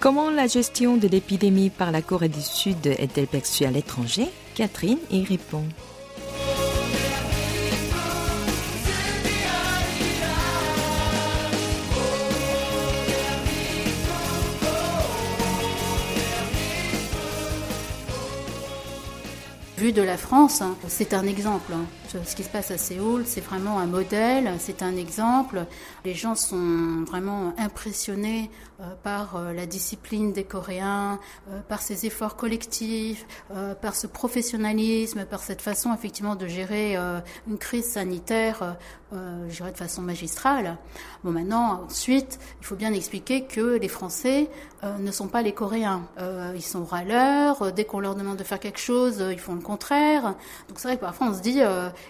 Comment 0.00 0.30
la 0.30 0.46
gestion 0.48 0.96
de 0.96 1.08
l'épidémie 1.08 1.70
par 1.70 1.92
la 1.92 2.02
Corée 2.02 2.28
du 2.28 2.42
Sud 2.42 2.86
est-elle 2.86 3.28
perçue 3.28 3.64
à 3.64 3.70
l'étranger? 3.70 4.28
Catherine 4.54 4.98
y 5.10 5.24
répond. 5.24 5.64
Vu 19.76 19.92
de 19.92 20.02
la 20.02 20.16
France, 20.16 20.62
c'est 20.86 21.14
un 21.14 21.26
exemple. 21.26 21.72
Ce 22.22 22.36
qui 22.36 22.44
se 22.44 22.48
passe 22.48 22.70
à 22.70 22.78
Séoul, 22.78 23.24
c'est 23.26 23.40
vraiment 23.40 23.80
un 23.80 23.86
modèle, 23.86 24.52
c'est 24.60 24.82
un 24.82 24.96
exemple. 24.96 25.66
Les 26.04 26.14
gens 26.14 26.36
sont 26.36 27.02
vraiment 27.08 27.52
impressionnés 27.58 28.50
euh, 28.80 28.84
par 29.04 29.36
euh, 29.36 29.52
la 29.52 29.66
discipline 29.66 30.32
des 30.32 30.42
Coréens, 30.42 31.20
euh, 31.48 31.60
par 31.68 31.80
ces 31.80 32.06
efforts 32.06 32.34
collectifs, 32.34 33.24
par 33.80 33.94
ce 33.94 34.08
professionnalisme, 34.08 35.24
par 35.26 35.40
cette 35.40 35.62
façon 35.62 35.94
effectivement 35.94 36.34
de 36.34 36.46
gérer 36.46 36.96
une 37.46 37.58
crise 37.58 37.84
sanitaire, 37.84 38.76
je 39.12 39.54
dirais 39.54 39.70
de 39.70 39.76
façon 39.76 40.02
magistrale. 40.02 40.76
Bon, 41.22 41.30
maintenant, 41.30 41.84
ensuite, 41.84 42.38
il 42.60 42.66
faut 42.66 42.74
bien 42.74 42.92
expliquer 42.92 43.44
que 43.44 43.78
les 43.78 43.88
Français 43.88 44.50
ne 44.98 45.10
sont 45.12 45.28
pas 45.28 45.42
les 45.42 45.52
Coréens. 45.52 46.02
ils 46.54 46.62
sont 46.62 46.84
râleurs. 46.84 47.72
Dès 47.72 47.84
qu'on 47.84 48.00
leur 48.00 48.16
demande 48.16 48.36
de 48.36 48.44
faire 48.44 48.60
quelque 48.60 48.80
chose, 48.80 49.24
ils 49.30 49.38
font 49.38 49.54
le 49.54 49.60
contraire. 49.60 50.34
Donc 50.68 50.78
c'est 50.78 50.88
vrai 50.88 50.96
que 50.96 51.02
parfois 51.02 51.28
on 51.28 51.34
se 51.34 51.40
dit, 51.40 51.60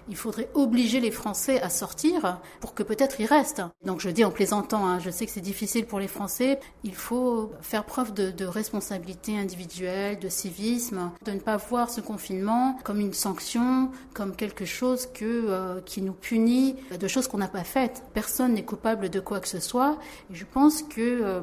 il 0.08 0.16
faudrait 0.16 0.48
obliger 0.54 1.00
les 1.00 1.10
Français 1.10 1.60
à 1.60 1.68
sortir 1.68 2.40
pour 2.60 2.74
que 2.74 2.82
peut-être 2.82 3.20
ils 3.20 3.26
restent. 3.26 3.62
Donc 3.84 4.00
je 4.00 4.10
dis 4.10 4.24
en 4.24 4.30
plaisantant, 4.30 4.86
hein, 4.86 4.98
je 4.98 5.10
sais 5.10 5.26
que 5.26 5.32
c'est 5.32 5.40
difficile 5.40 5.86
pour 5.86 5.98
les 5.98 6.08
Français, 6.08 6.60
il 6.82 6.94
faut 6.94 7.52
faire 7.60 7.84
preuve 7.84 8.12
de, 8.12 8.44
responsabilité 8.44 9.38
individuelle, 9.38 10.18
de 10.18 10.28
civisme, 10.28 11.10
de 11.24 11.32
ne 11.32 11.40
pas 11.40 11.56
voir 11.56 11.90
ce 11.90 12.00
confinement 12.00 12.78
comme 12.84 13.00
une 13.00 13.14
sanction, 13.14 13.90
comme 14.12 14.36
quelque 14.36 14.64
chose 14.64 15.06
que, 15.06 15.24
euh, 15.24 15.80
qui 15.80 16.02
nous 16.02 16.12
punit 16.12 16.76
de 16.98 17.08
choses 17.08 17.26
qu'on 17.26 17.38
n'a 17.38 17.48
pas 17.48 17.64
faites. 17.64 18.02
Personne 18.12 18.54
n'est 18.54 18.64
coupable 18.64 19.08
de 19.08 19.20
quoi 19.20 19.40
que 19.40 19.48
ce 19.48 19.60
soit. 19.60 19.98
Et 20.30 20.34
je 20.34 20.44
pense 20.44 20.82
que 20.82 21.00
euh, 21.00 21.40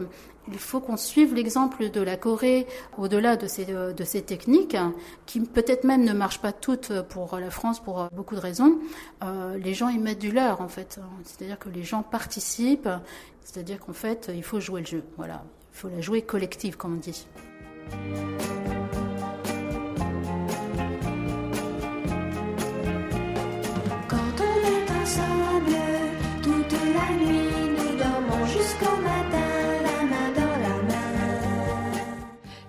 Il 0.47 0.57
faut 0.57 0.79
qu'on 0.79 0.97
suive 0.97 1.33
l'exemple 1.33 1.89
de 1.89 2.01
la 2.01 2.17
Corée 2.17 2.67
au-delà 2.97 3.35
de 3.35 3.47
ces, 3.47 3.65
de 3.65 4.03
ces 4.03 4.21
techniques, 4.21 4.77
qui 5.25 5.39
peut-être 5.39 5.83
même 5.83 6.03
ne 6.03 6.13
marchent 6.13 6.41
pas 6.41 6.51
toutes 6.51 7.01
pour 7.03 7.37
la 7.37 7.51
France 7.51 7.79
pour 7.79 8.07
beaucoup 8.11 8.35
de 8.35 8.39
raisons. 8.39 8.79
Euh, 9.23 9.57
les 9.57 9.73
gens 9.73 9.89
y 9.89 9.99
mettent 9.99 10.19
du 10.19 10.31
leur, 10.31 10.61
en 10.61 10.67
fait. 10.67 10.99
C'est-à-dire 11.23 11.59
que 11.59 11.69
les 11.69 11.83
gens 11.83 12.03
participent, 12.03 12.89
c'est-à-dire 13.43 13.79
qu'en 13.79 13.93
fait, 13.93 14.31
il 14.33 14.43
faut 14.43 14.59
jouer 14.59 14.81
le 14.81 14.87
jeu. 14.87 15.03
Voilà. 15.17 15.43
Il 15.73 15.77
faut 15.77 15.89
la 15.89 16.01
jouer 16.01 16.21
collective, 16.21 16.75
comme 16.75 16.95
on 16.95 16.97
dit. 16.97 17.25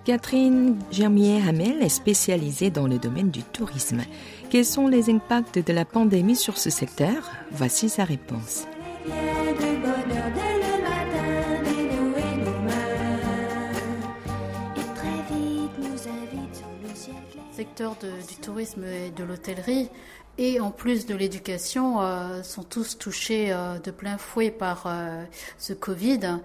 Catherine 0.05 0.77
Germier-Hamel 0.91 1.81
est 1.81 1.87
spécialisée 1.87 2.69
dans 2.69 2.87
le 2.87 2.97
domaine 2.97 3.29
du 3.29 3.41
tourisme. 3.41 4.01
Quels 4.49 4.65
sont 4.65 4.89
les 4.89 5.09
impacts 5.09 5.59
de 5.59 5.71
la 5.71 5.85
pandémie 5.85 6.35
sur 6.35 6.57
ce 6.57 6.69
secteur? 6.69 7.31
Voici 7.51 7.87
sa 7.87 8.03
réponse. 8.03 8.65
Secteur 17.53 17.95
du 18.27 18.35
tourisme 18.41 18.83
et 18.83 19.09
de 19.11 19.23
l'hôtellerie 19.23 19.89
et 20.37 20.59
en 20.59 20.71
plus 20.71 21.05
de 21.05 21.15
l'éducation, 21.15 22.01
euh, 22.01 22.41
sont 22.43 22.63
tous 22.63 22.97
touchés 22.97 23.51
euh, 23.51 23.77
de 23.79 23.91
plein 23.91 24.17
fouet 24.17 24.51
par 24.51 24.85
euh, 24.87 25.23
ce 25.57 25.73
Covid. 25.73 26.39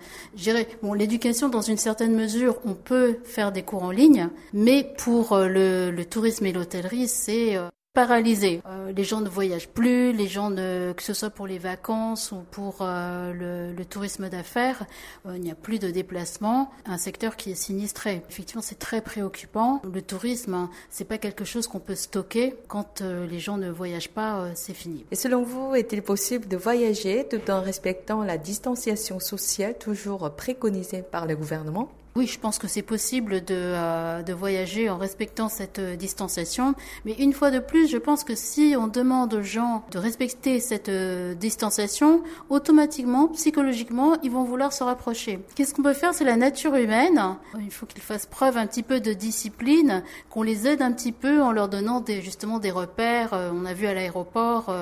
Bon, 0.83 0.92
l'éducation, 0.92 1.49
dans 1.49 1.62
une 1.62 1.76
certaine 1.76 2.14
mesure, 2.14 2.59
on 2.64 2.75
peut 2.75 3.18
faire 3.25 3.52
des 3.52 3.62
cours 3.62 3.83
en 3.83 3.90
ligne, 3.90 4.28
mais 4.52 4.92
pour 4.99 5.37
le, 5.37 5.90
le 5.90 6.04
tourisme 6.04 6.47
et 6.47 6.52
l'hôtellerie, 6.52 7.09
c'est 7.09 7.57
Euh, 7.98 8.92
les 8.96 9.02
gens 9.02 9.20
ne 9.20 9.28
voyagent 9.28 9.68
plus, 9.68 10.12
les 10.12 10.28
gens 10.28 10.50
que 10.50 11.02
ce 11.02 11.14
soit 11.14 11.30
pour 11.30 11.48
les 11.48 11.58
vacances 11.58 12.30
ou 12.30 12.44
pour 12.52 12.76
euh, 12.80 13.72
le, 13.72 13.84
tourisme 13.84 14.28
d'affaires, 14.28 14.84
euh, 15.26 15.32
il 15.34 15.42
n'y 15.42 15.50
a 15.50 15.56
plus 15.56 15.80
de 15.80 15.90
déplacement. 15.90 16.70
Un 16.86 16.96
secteur 16.96 17.34
qui 17.34 17.50
est 17.50 17.56
sinistré. 17.56 18.22
Effectivement, 18.30 18.62
c'est 18.62 18.78
très 18.78 19.00
préoccupant. 19.00 19.82
Le 19.92 20.00
tourisme, 20.00 20.54
hein, 20.54 20.70
c'est 20.90 21.06
pas 21.06 21.18
quelque 21.18 21.44
chose 21.44 21.66
qu'on 21.66 21.80
peut 21.80 21.96
stocker. 21.96 22.54
Quand 22.68 23.00
les 23.00 23.40
gens 23.40 23.56
ne 23.56 23.70
voyagent 23.70 24.10
pas, 24.10 24.50
c'est 24.54 24.74
fini. 24.74 25.04
Et 25.10 25.16
selon 25.16 25.42
vous, 25.42 25.74
est-il 25.74 26.02
possible 26.02 26.46
de 26.46 26.56
voyager 26.56 27.26
tout 27.28 27.50
en 27.50 27.60
respectant 27.60 28.22
la 28.22 28.38
distanciation 28.38 29.18
sociale 29.18 29.76
toujours 29.76 30.30
préconisée 30.36 31.02
par 31.02 31.26
le 31.26 31.34
gouvernement? 31.34 31.90
Oui, 32.18 32.26
je 32.26 32.40
pense 32.40 32.58
que 32.58 32.66
c'est 32.66 32.82
possible 32.82 33.44
de, 33.44 33.54
euh, 33.54 34.22
de, 34.25 34.32
voyager 34.32 34.90
en 34.90 34.98
respectant 34.98 35.48
cette 35.48 35.78
euh, 35.78 35.94
distanciation. 35.94 36.75
Mais 37.04 37.12
une 37.12 37.32
fois 37.32 37.52
de 37.52 37.60
plus, 37.60 37.88
je 37.88 37.96
pense 37.96 38.25
que 38.25 38.34
si 38.34 38.75
on 38.76 38.88
demande 38.88 39.34
aux 39.34 39.42
gens 39.42 39.84
de 39.92 39.98
respecter 39.98 40.58
cette 40.58 40.88
euh, 40.88 41.34
distanciation, 41.34 42.25
automatiquement, 42.50 43.28
psychologiquement, 43.28 44.16
ils 44.25 44.32
vont 44.32 44.42
vouloir 44.42 44.72
se 44.72 44.82
rapprocher. 44.82 45.38
Qu'est-ce 45.54 45.75
qu'on 45.75 45.84
peut 45.84 45.94
faire? 45.94 46.12
C'est 46.12 46.25
la 46.25 46.34
nature 46.34 46.75
humaine. 46.75 47.37
Il 47.60 47.70
faut 47.70 47.87
qu'ils 47.87 48.02
fassent 48.02 48.26
preuve 48.26 48.56
un 48.56 48.66
petit 48.66 48.82
peu 48.82 48.98
de 48.98 49.12
discipline, 49.12 50.02
qu'on 50.28 50.42
les 50.42 50.66
aide 50.66 50.82
un 50.82 50.90
petit 50.90 51.12
peu 51.12 51.40
en 51.40 51.52
leur 51.52 51.68
donnant 51.68 52.04
justement 52.20 52.58
des 52.58 52.72
repères. 52.72 53.30
on 53.32 53.64
a 53.64 53.75
vu 53.75 53.87
à 53.87 53.94
l'aéroport, 53.94 54.75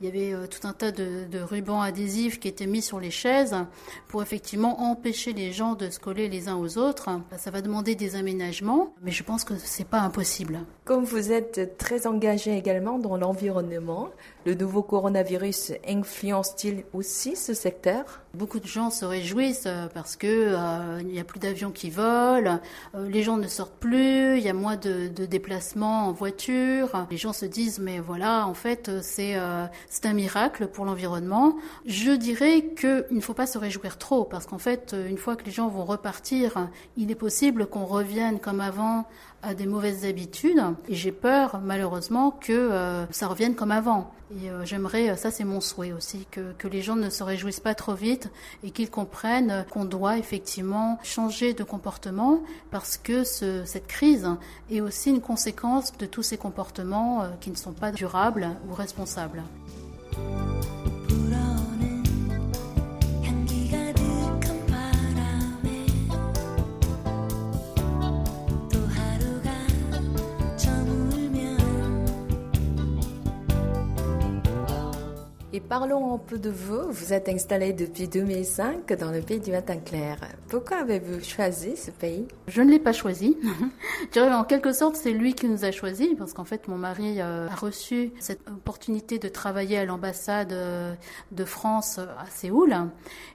il 0.00 0.06
y 0.06 0.08
avait 0.08 0.48
tout 0.48 0.66
un 0.66 0.72
tas 0.72 0.90
de, 0.90 1.26
de 1.30 1.38
rubans 1.40 1.80
adhésifs 1.80 2.40
qui 2.40 2.48
étaient 2.48 2.66
mis 2.66 2.82
sur 2.82 2.98
les 2.98 3.10
chaises 3.12 3.54
pour 4.08 4.22
effectivement 4.22 4.80
empêcher 4.82 5.32
les 5.32 5.52
gens 5.52 5.74
de 5.74 5.90
se 5.90 6.00
coller 6.00 6.28
les 6.28 6.48
uns 6.48 6.56
aux 6.56 6.71
autres. 6.78 7.10
Ça 7.36 7.50
va 7.50 7.60
demander 7.60 7.94
des 7.94 8.16
aménagements, 8.16 8.94
mais 9.02 9.10
je 9.10 9.22
pense 9.22 9.44
que 9.44 9.54
c'est 9.56 9.86
pas 9.86 10.00
impossible. 10.00 10.60
Comme 10.84 11.04
vous 11.04 11.32
êtes 11.32 11.76
très 11.78 12.06
engagé 12.06 12.56
également 12.56 12.98
dans 12.98 13.16
l'environnement, 13.16 14.08
le 14.46 14.54
nouveau 14.54 14.82
coronavirus 14.82 15.72
influence-t-il 15.86 16.84
aussi 16.92 17.36
ce 17.36 17.54
secteur? 17.54 18.21
Beaucoup 18.34 18.60
de 18.60 18.66
gens 18.66 18.88
se 18.88 19.04
réjouissent 19.04 19.64
euh, 19.66 19.88
parce 19.92 20.16
que 20.16 20.26
euh, 20.26 21.02
n'y 21.02 21.20
a 21.20 21.24
plus 21.24 21.38
d'avions 21.38 21.70
qui 21.70 21.90
volent, 21.90 22.60
euh, 22.94 23.06
les 23.10 23.22
gens 23.22 23.36
ne 23.36 23.46
sortent 23.46 23.78
plus, 23.78 24.38
il 24.38 24.42
y 24.42 24.48
a 24.48 24.54
moins 24.54 24.76
de, 24.76 25.08
de, 25.08 25.26
déplacements 25.26 26.06
en 26.06 26.12
voiture. 26.12 27.06
Les 27.10 27.18
gens 27.18 27.34
se 27.34 27.44
disent 27.44 27.78
mais 27.78 27.98
voilà, 27.98 28.46
en 28.46 28.54
fait 28.54 28.90
c'est 29.02 29.36
c'est 29.88 30.06
un 30.06 30.14
miracle 30.14 30.66
pour 30.68 30.86
l'environnement. 30.86 31.56
Je 31.84 32.12
dirais 32.12 32.72
qu'il 32.74 33.04
ne 33.10 33.20
faut 33.20 33.34
pas 33.34 33.46
se 33.46 33.58
réjouir 33.58 33.98
trop 33.98 34.24
parce 34.24 34.46
qu'en 34.46 34.58
fait 34.58 34.96
une 35.08 35.18
fois 35.18 35.36
que 35.36 35.44
les 35.44 35.50
gens 35.50 35.68
vont 35.68 35.84
repartir, 35.84 36.68
il 36.96 37.10
est 37.10 37.16
possible 37.16 37.66
qu'on 37.66 37.84
revienne 37.84 38.40
comme 38.40 38.60
avant 38.60 39.06
à 39.42 39.54
des 39.54 39.66
mauvaises 39.66 40.04
habitudes 40.04 40.62
et 40.88 40.94
j'ai 40.94 41.12
peur 41.12 41.60
malheureusement 41.62 42.30
que 42.30 42.52
euh, 42.52 43.06
ça 43.10 43.26
revienne 43.26 43.54
comme 43.54 43.72
avant. 43.72 44.12
Et 44.40 44.48
euh, 44.48 44.64
j'aimerais, 44.64 45.16
ça 45.16 45.30
c'est 45.30 45.44
mon 45.44 45.60
souhait 45.60 45.92
aussi, 45.92 46.26
que, 46.30 46.52
que 46.52 46.68
les 46.68 46.80
gens 46.80 46.96
ne 46.96 47.10
se 47.10 47.22
réjouissent 47.22 47.60
pas 47.60 47.74
trop 47.74 47.94
vite 47.94 48.21
et 48.64 48.70
qu'ils 48.70 48.90
comprennent 48.90 49.64
qu'on 49.70 49.84
doit 49.84 50.18
effectivement 50.18 50.98
changer 51.02 51.54
de 51.54 51.64
comportement 51.64 52.42
parce 52.70 52.96
que 52.96 53.24
ce, 53.24 53.64
cette 53.64 53.86
crise 53.86 54.28
est 54.70 54.80
aussi 54.80 55.10
une 55.10 55.20
conséquence 55.20 55.96
de 55.98 56.06
tous 56.06 56.22
ces 56.22 56.36
comportements 56.36 57.22
euh, 57.22 57.28
qui 57.40 57.50
ne 57.50 57.56
sont 57.56 57.72
pas 57.72 57.92
durables 57.92 58.48
ou 58.68 58.74
responsables. 58.74 59.42
Et 75.54 75.60
parlons 75.60 76.14
un 76.14 76.18
peu 76.18 76.38
de 76.38 76.48
vous. 76.48 76.90
Vous 76.90 77.12
êtes 77.12 77.28
installé 77.28 77.74
depuis 77.74 78.08
2005 78.08 78.90
dans 78.94 79.10
le 79.10 79.20
pays 79.20 79.38
du 79.38 79.50
matin 79.50 79.76
clair. 79.76 80.16
Pourquoi 80.48 80.78
avez-vous 80.78 81.22
choisi 81.22 81.76
ce 81.76 81.90
pays? 81.90 82.26
Je 82.48 82.62
ne 82.62 82.70
l'ai 82.70 82.78
pas 82.78 82.94
choisi. 82.94 83.36
En 84.16 84.44
quelque 84.44 84.72
sorte 84.72 84.96
c'est 84.96 85.12
lui 85.12 85.34
qui 85.34 85.48
nous 85.48 85.64
a 85.64 85.70
choisi 85.70 86.14
parce 86.16 86.32
qu'en 86.32 86.44
fait 86.44 86.68
mon 86.68 86.76
mari 86.76 87.20
euh, 87.20 87.48
a 87.48 87.54
reçu 87.54 88.12
cette 88.18 88.40
opportunité 88.48 89.18
de 89.18 89.28
travailler 89.28 89.78
à 89.78 89.84
l'ambassade 89.84 90.52
euh, 90.52 90.94
de 91.32 91.44
France 91.44 91.98
à 91.98 92.26
Séoul. 92.30 92.74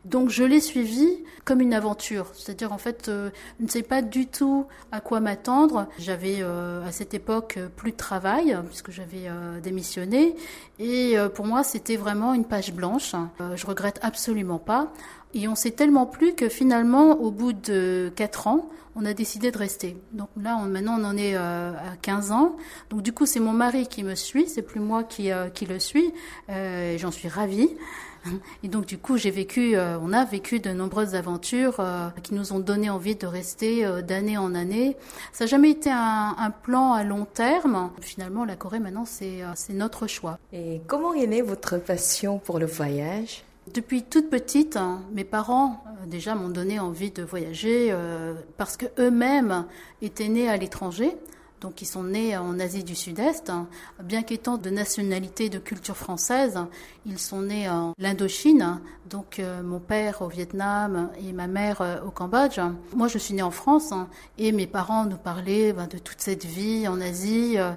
Donc 0.05 0.29
je 0.29 0.43
l'ai 0.43 0.59
suivi 0.59 1.23
comme 1.45 1.61
une 1.61 1.73
aventure. 1.73 2.31
C'est-à-dire 2.33 2.73
en 2.73 2.77
fait 2.77 3.09
euh, 3.09 3.29
je 3.59 3.65
ne 3.65 3.69
sais 3.69 3.83
pas 3.83 4.01
du 4.01 4.27
tout 4.27 4.65
à 4.91 5.01
quoi 5.01 5.19
m'attendre. 5.19 5.87
J'avais 5.99 6.41
à 6.41 6.91
cette 6.91 7.13
époque 7.13 7.59
plus 7.75 7.91
de 7.91 7.97
travail 7.97 8.57
puisque 8.67 8.91
j'avais 8.91 9.29
démissionné 9.61 10.35
et 10.79 11.15
pour 11.33 11.45
moi 11.45 11.63
c'était 11.63 11.95
vraiment 11.95 12.06
vraiment 12.07 12.33
une 12.33 12.45
page 12.45 12.73
blanche. 12.73 13.13
Euh, 13.41 13.57
je 13.57 13.65
regrette 13.65 13.99
absolument 14.01 14.59
pas. 14.59 14.93
Et 15.33 15.47
on 15.47 15.55
s'est 15.55 15.71
tellement 15.71 16.05
plu 16.05 16.33
que 16.33 16.47
finalement, 16.47 17.19
au 17.19 17.31
bout 17.31 17.51
de 17.51 18.11
4 18.15 18.47
ans, 18.47 18.69
on 18.95 19.05
a 19.05 19.13
décidé 19.13 19.51
de 19.51 19.57
rester. 19.57 19.95
Donc 20.13 20.29
là, 20.41 20.57
on, 20.59 20.65
maintenant, 20.65 20.97
on 20.99 21.03
en 21.03 21.15
est 21.17 21.35
euh, 21.35 21.73
à 21.73 21.95
15 22.01 22.31
ans. 22.31 22.55
Donc 22.89 23.03
du 23.03 23.13
coup, 23.13 23.25
c'est 23.25 23.39
mon 23.39 23.53
mari 23.53 23.87
qui 23.87 24.03
me 24.03 24.15
suit, 24.15 24.47
c'est 24.47 24.63
plus 24.63 24.79
moi 24.79 25.03
qui, 25.03 25.31
euh, 25.31 25.49
qui 25.49 25.65
le 25.65 25.79
suis. 25.79 26.11
Euh, 26.49 26.97
J'en 26.97 27.11
suis 27.11 27.27
ravie. 27.27 27.69
Et 28.63 28.67
donc 28.67 28.85
du 28.85 28.97
coup, 28.97 29.17
j'ai 29.17 29.31
vécu, 29.31 29.75
euh, 29.75 29.97
on 30.01 30.13
a 30.13 30.25
vécu 30.25 30.59
de 30.59 30.71
nombreuses 30.71 31.15
aventures 31.15 31.79
euh, 31.79 32.09
qui 32.23 32.33
nous 32.33 32.53
ont 32.53 32.59
donné 32.59 32.89
envie 32.89 33.15
de 33.15 33.27
rester 33.27 33.85
euh, 33.85 34.01
d'année 34.01 34.37
en 34.37 34.55
année. 34.55 34.97
Ça 35.31 35.45
n'a 35.45 35.49
jamais 35.49 35.71
été 35.71 35.89
un, 35.89 36.35
un, 36.37 36.51
plan 36.51 36.93
à 36.93 37.03
long 37.03 37.25
terme. 37.25 37.91
Finalement, 38.01 38.45
la 38.45 38.55
Corée 38.55 38.79
maintenant, 38.79 39.05
c'est 39.05 39.43
notre 39.73 40.07
choix. 40.07 40.39
Et 40.53 40.81
comment 40.87 41.13
est 41.13 41.27
née 41.27 41.41
votre 41.41 41.77
passion 41.77 42.39
pour 42.39 42.59
le 42.59 42.65
voyage? 42.65 43.43
Depuis 43.73 44.03
toute 44.03 44.29
petite, 44.29 44.77
hein, 44.77 45.01
mes 45.13 45.25
parents 45.25 45.83
déjà 46.05 46.35
m'ont 46.35 46.49
donné 46.49 46.79
envie 46.79 47.11
de 47.11 47.21
voyager 47.21 47.93
parce 48.55 48.77
que 48.77 48.85
eux-mêmes 48.97 49.65
étaient 50.01 50.29
nés 50.29 50.49
à 50.49 50.55
l'étranger. 50.55 51.17
Donc 51.61 51.81
ils 51.81 51.87
sont 51.87 52.03
nés 52.03 52.37
en 52.37 52.59
Asie 52.59 52.83
du 52.83 52.93
Sud-Est, 52.93 53.51
bien 54.03 54.21
qu'étant 54.21 54.57
de 54.57 54.69
nationalité 54.69 55.49
de 55.49 55.57
culture 55.57 55.97
française, 55.97 56.59
ils 57.05 57.17
sont 57.17 57.41
nés 57.41 57.67
en 57.67 57.93
Indochine, 57.99 58.79
donc 59.09 59.39
euh, 59.39 59.63
mon 59.63 59.79
père 59.79 60.21
au 60.21 60.27
Vietnam 60.27 61.09
et 61.19 61.31
ma 61.31 61.47
mère 61.47 61.81
euh, 61.81 61.97
au 62.05 62.11
Cambodge. 62.11 62.59
Moi 62.95 63.07
je 63.07 63.17
suis 63.17 63.33
née 63.33 63.41
en 63.41 63.51
France 63.51 63.91
hein, 63.91 64.07
et 64.37 64.51
mes 64.51 64.67
parents 64.67 65.05
nous 65.05 65.17
parlaient 65.17 65.73
ben, 65.73 65.87
de 65.87 65.97
toute 65.97 66.19
cette 66.19 66.45
vie 66.45 66.87
en 66.87 66.99
Asie 67.01 67.55
euh, 67.57 67.71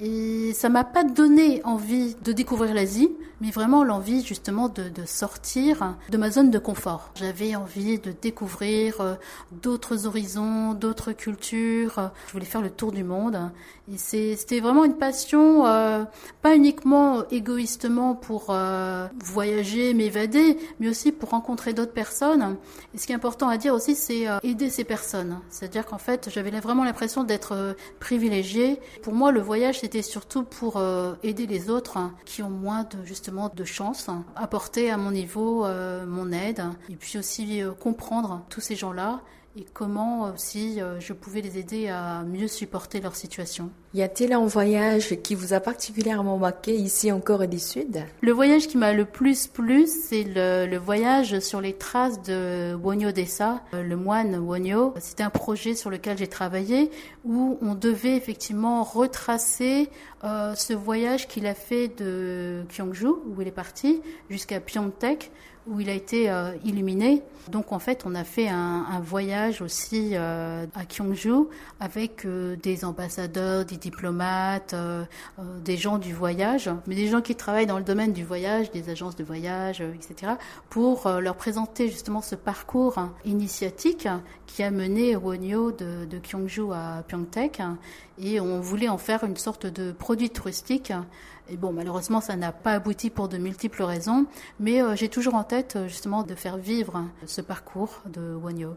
et 0.00 0.52
ça 0.54 0.68
m'a 0.68 0.84
pas 0.84 1.04
donné 1.04 1.60
envie 1.64 2.16
de 2.24 2.32
découvrir 2.32 2.74
l'Asie, 2.74 3.10
mais 3.40 3.50
vraiment 3.50 3.84
l'envie 3.84 4.24
justement 4.24 4.68
de, 4.68 4.90
sortir 5.04 5.96
de 6.10 6.16
ma 6.16 6.30
zone 6.30 6.50
de 6.50 6.58
confort. 6.58 7.10
J'avais 7.14 7.56
envie 7.56 7.98
de 7.98 8.12
découvrir 8.12 9.18
d'autres 9.62 10.06
horizons, 10.06 10.74
d'autres 10.74 11.12
cultures. 11.12 12.10
Je 12.26 12.32
voulais 12.32 12.44
faire 12.44 12.62
le 12.62 12.70
tour 12.70 12.92
du 12.92 13.04
monde 13.04 13.25
monde. 13.26 13.50
C'était 13.96 14.60
vraiment 14.60 14.84
une 14.84 14.96
passion, 14.96 15.66
euh, 15.66 16.04
pas 16.42 16.56
uniquement 16.56 17.26
égoïstement 17.28 18.14
pour 18.14 18.46
euh, 18.50 19.06
voyager, 19.22 19.94
m'évader, 19.94 20.58
mais 20.80 20.88
aussi 20.88 21.12
pour 21.12 21.30
rencontrer 21.30 21.72
d'autres 21.72 21.92
personnes. 21.92 22.56
Et 22.94 22.98
ce 22.98 23.06
qui 23.06 23.12
est 23.12 23.14
important 23.14 23.48
à 23.48 23.56
dire 23.56 23.74
aussi, 23.74 23.94
c'est 23.94 24.28
euh, 24.28 24.38
aider 24.42 24.70
ces 24.70 24.84
personnes. 24.84 25.38
C'est-à-dire 25.50 25.86
qu'en 25.86 25.98
fait, 25.98 26.28
j'avais 26.32 26.50
vraiment 26.58 26.84
l'impression 26.84 27.22
d'être 27.24 27.76
privilégiée. 28.00 28.80
Pour 29.02 29.12
moi, 29.12 29.30
le 29.30 29.40
voyage, 29.40 29.80
c'était 29.80 30.02
surtout 30.02 30.42
pour 30.42 30.80
aider 31.22 31.46
les 31.46 31.70
autres 31.70 31.98
qui 32.24 32.42
ont 32.42 32.50
moins 32.50 32.84
de 32.84 33.04
justement 33.04 33.50
de 33.54 33.64
chance, 33.64 34.08
apporter 34.34 34.90
à 34.90 34.96
mon 34.96 35.10
niveau 35.10 35.66
mon 36.06 36.32
aide, 36.32 36.62
et 36.88 36.96
puis 36.96 37.18
aussi 37.18 37.62
comprendre 37.80 38.42
tous 38.48 38.60
ces 38.60 38.76
gens-là 38.76 39.20
et 39.56 39.64
comment 39.72 40.32
aussi 40.34 40.80
euh, 40.80 41.00
je 41.00 41.14
pouvais 41.14 41.40
les 41.40 41.58
aider 41.58 41.88
à 41.88 42.22
mieux 42.24 42.46
supporter 42.46 43.00
leur 43.00 43.16
situation? 43.16 43.70
Y 43.94 44.02
a-t-il 44.02 44.34
un 44.34 44.44
voyage 44.44 45.16
qui 45.22 45.34
vous 45.34 45.54
a 45.54 45.60
particulièrement 45.60 46.36
marqué 46.36 46.74
ici 46.74 47.10
en 47.10 47.20
Corée 47.20 47.46
du 47.46 47.58
Sud? 47.58 48.04
Le 48.20 48.32
voyage 48.32 48.68
qui 48.68 48.76
m'a 48.76 48.92
le 48.92 49.06
plus 49.06 49.46
plu, 49.46 49.86
c'est 49.86 50.24
le, 50.24 50.76
voyage 50.76 51.40
sur 51.40 51.62
les 51.62 51.72
traces 51.72 52.20
de 52.22 52.74
Wonyo 52.74 53.12
Dessa, 53.12 53.62
euh, 53.72 53.82
le 53.82 53.96
moine 53.96 54.36
Wonyo. 54.36 54.92
C'était 55.00 55.22
un 55.22 55.30
projet 55.30 55.74
sur 55.74 55.88
lequel 55.88 56.18
j'ai 56.18 56.28
travaillé 56.28 56.90
où 57.24 57.58
on 57.62 57.74
devait 57.74 58.16
effectivement 58.16 58.84
retracer 58.84 59.88
euh, 60.24 60.54
ce 60.54 60.74
voyage 60.74 61.28
qu'il 61.28 61.46
a 61.46 61.54
fait 61.54 61.88
de 61.88 62.64
Gyeongju, 62.68 63.06
où 63.06 63.40
il 63.40 63.48
est 63.48 63.52
parti, 63.52 64.02
jusqu'à 64.28 64.60
Pyeongtaek, 64.60 65.30
où 65.66 65.80
il 65.80 65.88
a 65.88 65.92
été 65.92 66.30
euh, 66.30 66.52
illuminé. 66.64 67.22
Donc 67.48 67.72
en 67.72 67.78
fait, 67.78 68.02
on 68.04 68.14
a 68.14 68.24
fait 68.24 68.48
un, 68.48 69.00
voyage 69.00 69.62
aussi 69.62 70.10
euh, 70.14 70.66
à 70.74 70.84
Gyeongju 70.84 71.46
avec 71.78 72.24
euh, 72.24 72.56
des 72.56 72.84
ambassadeurs, 72.84 73.64
des 73.64 73.76
diplomates, 73.76 74.74
des 75.64 75.76
gens 75.76 75.98
du 75.98 76.12
voyage, 76.12 76.70
mais 76.86 76.96
des 76.96 77.06
gens 77.06 77.20
qui 77.20 77.36
travaillent 77.36 77.66
dans 77.66 77.78
le 77.78 77.84
domaine 77.84 78.12
du 78.12 78.24
voyage, 78.24 78.70
des 78.72 78.90
agences 78.90 79.14
de 79.14 79.22
voyage, 79.22 79.80
etc., 79.80 80.32
pour 80.70 81.08
leur 81.08 81.36
présenter 81.36 81.88
justement 81.88 82.20
ce 82.20 82.34
parcours 82.34 82.96
initiatique 83.24 84.08
qui 84.46 84.64
a 84.64 84.70
mené 84.72 85.14
Wonyo 85.14 85.70
de, 85.70 86.04
de 86.04 86.18
Gyeongju 86.18 86.72
à 86.72 87.04
Pyeongtaek. 87.06 87.62
Et 88.18 88.40
on 88.40 88.60
voulait 88.60 88.88
en 88.88 88.98
faire 88.98 89.24
une 89.24 89.36
sorte 89.36 89.66
de 89.66 89.92
produit 89.92 90.30
touristique 90.30 90.92
et 91.48 91.56
bon, 91.56 91.72
malheureusement, 91.72 92.20
ça 92.20 92.36
n'a 92.36 92.52
pas 92.52 92.72
abouti 92.72 93.10
pour 93.10 93.28
de 93.28 93.38
multiples 93.38 93.82
raisons, 93.82 94.26
mais 94.58 94.82
euh, 94.82 94.96
j'ai 94.96 95.08
toujours 95.08 95.34
en 95.34 95.44
tête 95.44 95.76
euh, 95.76 95.88
justement 95.88 96.22
de 96.22 96.34
faire 96.34 96.56
vivre 96.56 97.04
ce 97.26 97.40
parcours 97.40 98.02
de 98.06 98.34
Wanyo. 98.34 98.76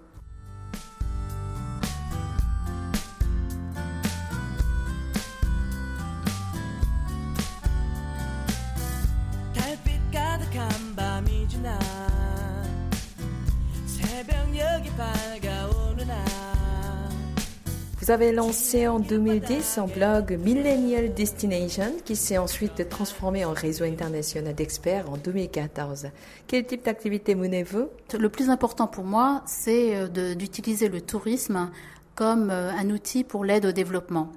Vous 18.10 18.16
avez 18.16 18.32
lancé 18.32 18.88
en 18.88 19.00
2010 19.00 19.78
un 19.78 19.86
blog 19.86 20.40
Millennial 20.44 21.14
Destination 21.14 21.94
qui 22.06 22.16
s'est 22.16 22.40
ensuite 22.40 22.90
transformé 22.90 23.46
en 23.46 23.54
réseau 23.54 23.84
international 23.84 24.56
d'experts 24.56 25.08
en 25.12 25.18
2014. 25.18 26.08
Quel 26.48 26.66
type 26.66 26.86
d'activité 26.86 27.36
menez-vous? 27.36 27.88
Le 28.18 28.30
plus 28.30 28.50
important 28.50 28.88
pour 28.88 29.04
moi, 29.04 29.44
c'est 29.46 29.96
euh, 29.96 30.34
d'utiliser 30.34 30.90
le 30.90 31.02
tourisme 31.02 31.70
comme 32.16 32.50
euh, 32.50 32.72
un 32.72 32.90
outil 32.90 33.24
pour 33.24 33.46
l'aide 33.46 33.68
au 33.68 33.72
développement. 33.72 34.32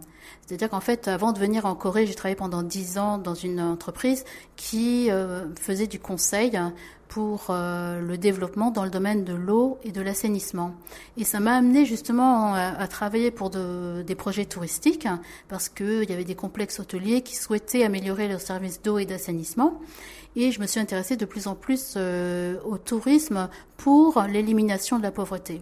C'est-à-dire 0.47 0.69
qu'en 0.69 0.81
fait, 0.81 1.09
avant 1.09 1.33
de 1.33 1.39
venir 1.39 1.65
en 1.65 1.75
Corée, 1.75 2.07
j'ai 2.07 2.15
travaillé 2.15 2.37
pendant 2.37 2.63
dix 2.63 2.99
ans 2.99 3.17
dans 3.17 3.35
une 3.35 3.59
entreprise 3.59 4.27
qui 4.55 5.11
euh, 5.11 5.47
faisait 5.59 5.87
du 5.87 5.99
conseil 5.99 6.61
pour 7.13 7.49
euh, 7.51 8.01
le 8.01 8.17
développement 8.17 8.71
dans 8.71 8.85
le 8.85 8.91
domaine 8.91 9.23
de 9.23 9.35
l'eau 9.35 9.79
et 9.85 9.93
de 9.93 10.01
l'assainissement. 10.01 10.75
Et 11.19 11.25
ça 11.25 11.41
m'a 11.41 11.57
amené 11.57 11.85
justement 11.85 12.55
à, 12.55 12.89
travailler 12.89 13.31
pour 13.31 13.51
des 13.51 14.15
projets 14.15 14.47
touristiques 14.47 15.07
parce 15.49 15.69
qu'il 15.69 16.09
y 16.09 16.13
avait 16.15 16.25
des 16.25 16.35
complexes 16.35 16.81
hôteliers 16.81 17.21
qui 17.21 17.37
souhaitaient 17.37 17.85
améliorer 17.85 18.29
leurs 18.29 18.41
services 18.41 18.81
d'eau 18.81 18.97
et 18.97 19.05
d'assainissement. 19.05 19.79
Et 20.37 20.53
je 20.53 20.61
me 20.63 20.67
suis 20.67 20.81
intéressée 20.81 21.17
de 21.17 21.27
plus 21.27 21.49
en 21.49 21.55
plus 21.55 21.97
euh, 21.99 22.57
au 22.65 22.79
tourisme 22.79 23.51
pour 23.77 24.23
l'élimination 24.23 24.97
de 24.97 25.03
la 25.03 25.11
pauvreté. 25.11 25.61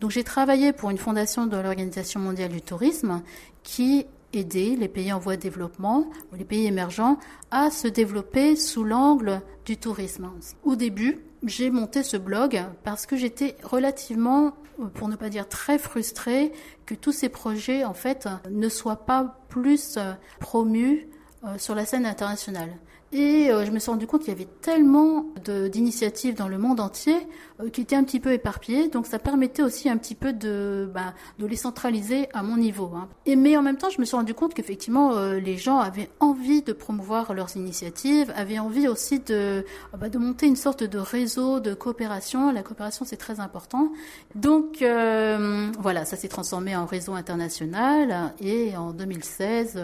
Donc 0.00 0.12
j'ai 0.12 0.22
travaillé 0.22 0.72
pour 0.72 0.90
une 0.90 0.98
fondation 0.98 1.46
de 1.46 1.56
l'Organisation 1.56 2.20
mondiale 2.20 2.52
du 2.52 2.62
tourisme 2.62 3.22
qui 3.64 4.06
aider 4.32 4.76
les 4.76 4.88
pays 4.88 5.12
en 5.12 5.18
voie 5.18 5.36
de 5.36 5.42
développement 5.42 6.06
ou 6.32 6.36
les 6.36 6.44
pays 6.44 6.66
émergents 6.66 7.18
à 7.50 7.70
se 7.70 7.88
développer 7.88 8.56
sous 8.56 8.84
l'angle 8.84 9.40
du 9.64 9.76
tourisme. 9.76 10.30
Au 10.64 10.76
début, 10.76 11.20
j'ai 11.44 11.70
monté 11.70 12.02
ce 12.02 12.16
blog 12.16 12.60
parce 12.84 13.06
que 13.06 13.16
j'étais 13.16 13.56
relativement, 13.62 14.54
pour 14.94 15.08
ne 15.08 15.16
pas 15.16 15.28
dire 15.28 15.48
très 15.48 15.78
frustrée, 15.78 16.52
que 16.86 16.94
tous 16.94 17.12
ces 17.12 17.28
projets, 17.28 17.84
en 17.84 17.94
fait, 17.94 18.28
ne 18.50 18.68
soient 18.68 19.04
pas 19.04 19.40
plus 19.48 19.98
promus 20.40 21.08
euh, 21.44 21.58
sur 21.58 21.74
la 21.74 21.84
scène 21.84 22.06
internationale. 22.06 22.70
Et 23.14 23.50
euh, 23.50 23.66
je 23.66 23.72
me 23.72 23.80
suis 23.80 23.90
rendu 23.90 24.06
compte 24.06 24.20
qu'il 24.20 24.32
y 24.32 24.36
avait 24.36 24.48
tellement 24.62 25.26
d'initiatives 25.44 26.34
dans 26.34 26.46
le 26.46 26.56
monde 26.56 26.78
entier 26.78 27.16
euh, 27.60 27.68
qui 27.68 27.80
étaient 27.80 27.96
un 27.96 28.04
petit 28.04 28.20
peu 28.20 28.32
éparpillées, 28.32 28.88
donc 28.88 29.06
ça 29.06 29.18
permettait 29.18 29.62
aussi 29.62 29.90
un 29.90 29.98
petit 29.98 30.14
peu 30.14 30.32
de, 30.32 30.88
bah, 30.94 31.12
de 31.40 31.46
les 31.46 31.56
centraliser 31.56 32.28
à 32.32 32.44
mon 32.44 32.56
niveau. 32.56 32.92
Hein. 32.94 33.08
Et, 33.26 33.34
mais 33.34 33.56
en 33.56 33.62
même 33.62 33.76
temps, 33.76 33.90
je 33.90 34.00
me 34.00 34.06
suis 34.06 34.16
rendu 34.16 34.34
compte 34.34 34.54
qu'effectivement, 34.54 35.20
les 35.32 35.58
gens 35.58 35.78
avaient 35.78 36.08
envie 36.20 36.62
de 36.62 36.72
promouvoir 36.72 37.34
leurs 37.34 37.54
initiatives, 37.56 38.32
avaient 38.36 38.60
envie 38.60 38.86
aussi 38.86 39.18
de, 39.18 39.66
bah, 39.98 40.08
de 40.08 40.18
monter 40.18 40.46
une 40.46 40.56
sorte 40.56 40.84
de 40.84 40.98
réseau 40.98 41.58
de 41.58 41.74
coopération. 41.74 42.52
La 42.52 42.62
coopération, 42.62 43.04
c'est 43.04 43.16
très 43.16 43.40
important. 43.40 43.90
Donc 44.36 44.78
voilà, 44.78 46.04
ça 46.04 46.16
s'est 46.16 46.28
transformé 46.28 46.76
en 46.76 46.86
réseau 46.86 47.12
international. 47.14 48.32
Et 48.40 48.76
en 48.76 48.92
2016, 48.92 49.82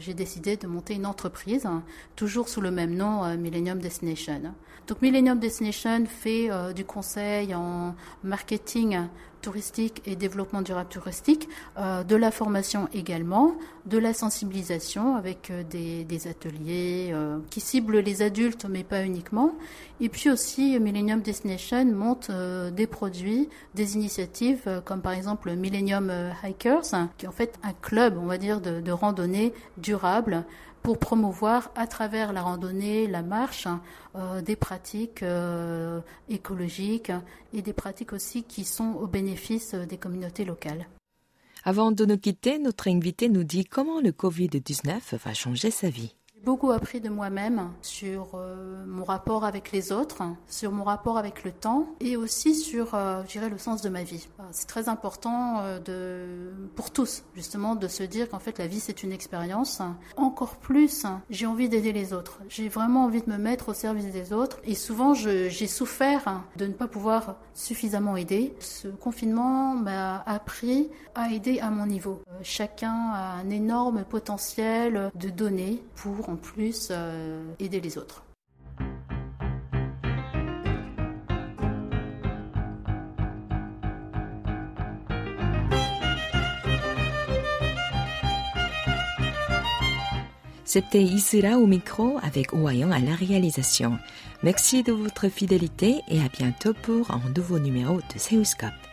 j'ai 0.00 0.14
décidé 0.14 0.56
de 0.56 0.66
monter 0.66 0.85
une 0.94 1.06
entreprise, 1.06 1.66
toujours 2.14 2.48
sous 2.48 2.60
le 2.60 2.70
même 2.70 2.94
nom, 2.94 3.24
euh, 3.24 3.36
Millennium 3.36 3.78
Destination. 3.78 4.40
Donc 4.86 5.02
Millennium 5.02 5.38
Destination 5.38 6.04
fait 6.06 6.50
euh, 6.50 6.72
du 6.72 6.84
conseil 6.84 7.54
en 7.54 7.94
marketing 8.22 8.98
touristique 9.42 10.02
et 10.06 10.16
développement 10.16 10.62
durable 10.62 10.88
touristique, 10.88 11.48
euh, 11.78 12.02
de 12.02 12.16
la 12.16 12.30
formation 12.30 12.88
également, 12.92 13.54
de 13.84 13.98
la 13.98 14.12
sensibilisation 14.12 15.14
avec 15.14 15.52
des, 15.70 16.28
ateliers 16.28 17.14
qui 17.50 17.60
ciblent 17.60 17.98
les 17.98 18.22
adultes 18.22 18.66
mais 18.68 18.82
pas 18.82 19.04
uniquement. 19.04 19.54
Et 20.00 20.08
puis 20.08 20.30
aussi 20.30 20.78
Millennium 20.80 21.20
Destination 21.20 21.84
monte 21.84 22.30
des 22.72 22.86
produits, 22.88 23.48
des 23.74 23.94
initiatives 23.94 24.82
comme 24.84 25.02
par 25.02 25.12
exemple 25.12 25.52
Millennium 25.54 26.10
Hikers, 26.42 26.90
qui 27.16 27.26
est 27.26 27.28
en 27.28 27.32
fait 27.32 27.58
un 27.62 27.74
club, 27.74 28.18
on 28.20 28.26
va 28.26 28.38
dire, 28.38 28.60
de, 28.60 28.80
de 28.80 28.92
randonnée 28.92 29.52
durable 29.76 30.44
pour 30.86 30.98
promouvoir 30.98 31.72
à 31.74 31.88
travers 31.88 32.32
la 32.32 32.42
randonnée, 32.42 33.08
la 33.08 33.22
marche, 33.22 33.66
euh, 34.14 34.40
des 34.40 34.54
pratiques 34.54 35.24
euh, 35.24 36.00
écologiques 36.28 37.10
et 37.52 37.60
des 37.60 37.72
pratiques 37.72 38.12
aussi 38.12 38.44
qui 38.44 38.64
sont 38.64 38.92
au 38.92 39.08
bénéfice 39.08 39.74
des 39.74 39.96
communautés 39.96 40.44
locales. 40.44 40.86
Avant 41.64 41.90
de 41.90 42.04
nous 42.04 42.18
quitter, 42.18 42.60
notre 42.60 42.86
invité 42.86 43.28
nous 43.28 43.42
dit 43.42 43.64
comment 43.64 44.00
le 44.00 44.12
Covid-19 44.12 45.16
va 45.16 45.34
changer 45.34 45.72
sa 45.72 45.88
vie 45.90 46.14
beaucoup 46.46 46.70
appris 46.70 47.00
de 47.00 47.08
moi-même 47.08 47.72
sur 47.82 48.28
euh, 48.34 48.84
mon 48.86 49.02
rapport 49.02 49.44
avec 49.44 49.72
les 49.72 49.90
autres, 49.90 50.22
sur 50.46 50.70
mon 50.70 50.84
rapport 50.84 51.18
avec 51.18 51.42
le 51.42 51.50
temps 51.50 51.88
et 51.98 52.16
aussi 52.16 52.54
sur, 52.54 52.94
euh, 52.94 53.24
je 53.24 53.32
dirais, 53.32 53.50
le 53.50 53.58
sens 53.58 53.82
de 53.82 53.88
ma 53.88 54.04
vie. 54.04 54.28
C'est 54.52 54.68
très 54.68 54.88
important 54.88 55.56
euh, 55.62 56.52
pour 56.76 56.92
tous, 56.92 57.24
justement, 57.34 57.74
de 57.74 57.88
se 57.88 58.04
dire 58.04 58.28
qu'en 58.28 58.38
fait, 58.38 58.58
la 58.58 58.68
vie, 58.68 58.78
c'est 58.78 59.02
une 59.02 59.10
expérience. 59.10 59.82
Encore 60.16 60.54
plus, 60.54 61.04
j'ai 61.30 61.46
envie 61.46 61.68
d'aider 61.68 61.92
les 61.92 62.12
autres. 62.12 62.38
J'ai 62.48 62.68
vraiment 62.68 63.06
envie 63.06 63.22
de 63.22 63.30
me 63.30 63.38
mettre 63.38 63.70
au 63.70 63.74
service 63.74 64.12
des 64.12 64.32
autres. 64.32 64.60
Et 64.62 64.76
souvent, 64.76 65.14
j'ai 65.14 65.66
souffert 65.66 66.42
de 66.54 66.66
ne 66.66 66.72
pas 66.72 66.86
pouvoir 66.86 67.34
suffisamment 67.54 68.16
aider. 68.16 68.54
Ce 68.60 68.86
confinement 68.86 69.74
m'a 69.74 70.22
appris 70.26 70.90
à 71.16 71.32
aider 71.32 71.58
à 71.58 71.70
mon 71.70 71.86
niveau. 71.86 72.22
chacun 72.42 73.10
a 73.12 73.32
un 73.32 73.50
énorme 73.50 74.04
potentiel 74.04 75.10
de 75.16 75.30
donner 75.30 75.82
pour 75.96 76.35
plus 76.36 76.88
euh, 76.90 77.42
aider 77.58 77.80
les 77.80 77.98
autres. 77.98 78.22
C'était 90.64 91.02
Isra 91.02 91.56
au 91.58 91.66
micro 91.66 92.18
avec 92.22 92.52
Ouayon 92.52 92.90
à 92.90 92.98
la 92.98 93.14
réalisation. 93.14 93.96
Merci 94.42 94.82
de 94.82 94.92
votre 94.92 95.28
fidélité 95.28 96.00
et 96.08 96.20
à 96.20 96.28
bientôt 96.28 96.74
pour 96.74 97.10
un 97.12 97.22
nouveau 97.34 97.58
numéro 97.58 97.96
de 97.96 98.18
Seuscope. 98.18 98.85